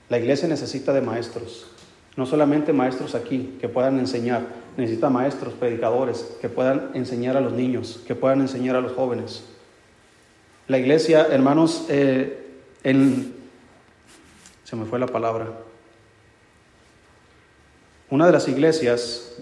[0.09, 1.67] La iglesia necesita de maestros,
[2.15, 4.45] no solamente maestros aquí que puedan enseñar,
[4.77, 9.43] necesita maestros, predicadores que puedan enseñar a los niños, que puedan enseñar a los jóvenes.
[10.67, 12.41] La iglesia, hermanos, eh,
[14.63, 15.47] se me fue la palabra.
[18.09, 19.37] Una de las iglesias,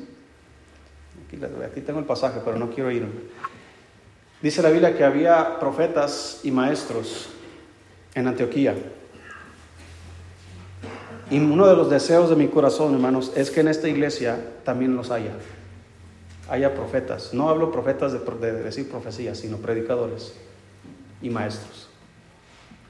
[1.65, 3.11] aquí, tengo el pasaje, pero no quiero irme.
[4.41, 7.29] Dice la Biblia que había profetas y maestros
[8.13, 8.75] en Antioquía.
[11.33, 14.95] Y uno de los deseos de mi corazón, hermanos, es que en esta iglesia también
[14.95, 15.31] los haya.
[16.47, 17.33] Haya profetas.
[17.33, 20.35] No hablo profetas de, de decir profecías, sino predicadores
[21.23, 21.89] y maestros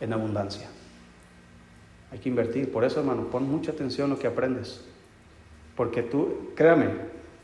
[0.02, 0.68] en abundancia.
[2.12, 2.70] Hay que invertir.
[2.70, 4.82] Por eso, hermano, pon mucha atención a lo que aprendes.
[5.78, 6.90] Porque tú, créame,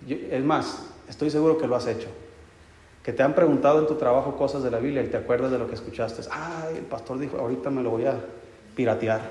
[0.06, 2.10] es más, estoy seguro que lo has hecho.
[3.04, 5.60] Que te han preguntado en tu trabajo cosas de la Biblia y te acuerdas de
[5.60, 6.24] lo que escuchaste.
[6.30, 8.20] Ay, el pastor dijo, ahorita me lo voy a
[8.76, 9.22] piratear.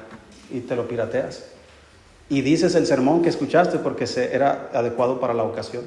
[0.51, 1.58] Y te lo pirateas.
[2.29, 5.85] Y dices el sermón que escuchaste porque se, era adecuado para la ocasión.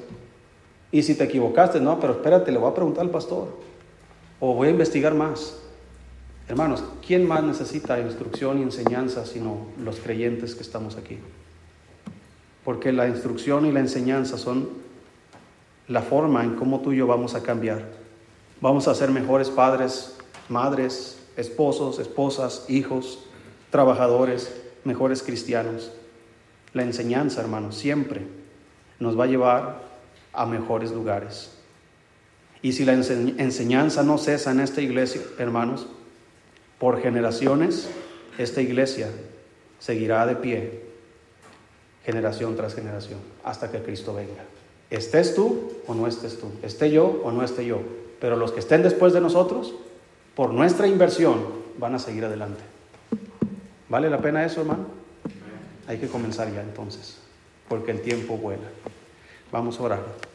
[0.92, 3.48] Y si te equivocaste, no, pero espérate, le voy a preguntar al pastor.
[4.39, 5.58] O voy a investigar más.
[6.48, 11.20] Hermanos, ¿quién más necesita instrucción y enseñanza sino los creyentes que estamos aquí?
[12.66, 14.70] Porque la instrucción y la enseñanza son
[15.88, 17.86] la forma en cómo tú y yo vamos a cambiar.
[18.60, 20.18] Vamos a ser mejores padres,
[20.50, 23.26] madres, esposos, esposas, hijos,
[23.70, 25.92] trabajadores, mejores cristianos.
[26.74, 28.22] La enseñanza, hermanos, siempre
[28.99, 29.82] nos va a llevar
[30.34, 31.51] a mejores lugares.
[32.61, 35.88] Y si la enseñanza no cesa en esta iglesia, hermanos,
[36.80, 37.89] por generaciones,
[38.38, 39.09] esta iglesia
[39.80, 40.84] seguirá de pie,
[42.05, 44.43] generación tras generación, hasta que Cristo venga.
[44.89, 47.82] Estés tú o no estés tú, esté yo o no esté yo,
[48.19, 49.74] pero los que estén después de nosotros,
[50.36, 51.43] por nuestra inversión,
[51.78, 52.61] van a seguir adelante.
[53.89, 55.01] ¿Vale la pena eso, hermano?
[55.92, 57.18] Hay que comenzar ya entonces,
[57.68, 58.64] porque el tiempo vuela.
[59.52, 60.31] Vamos a orar.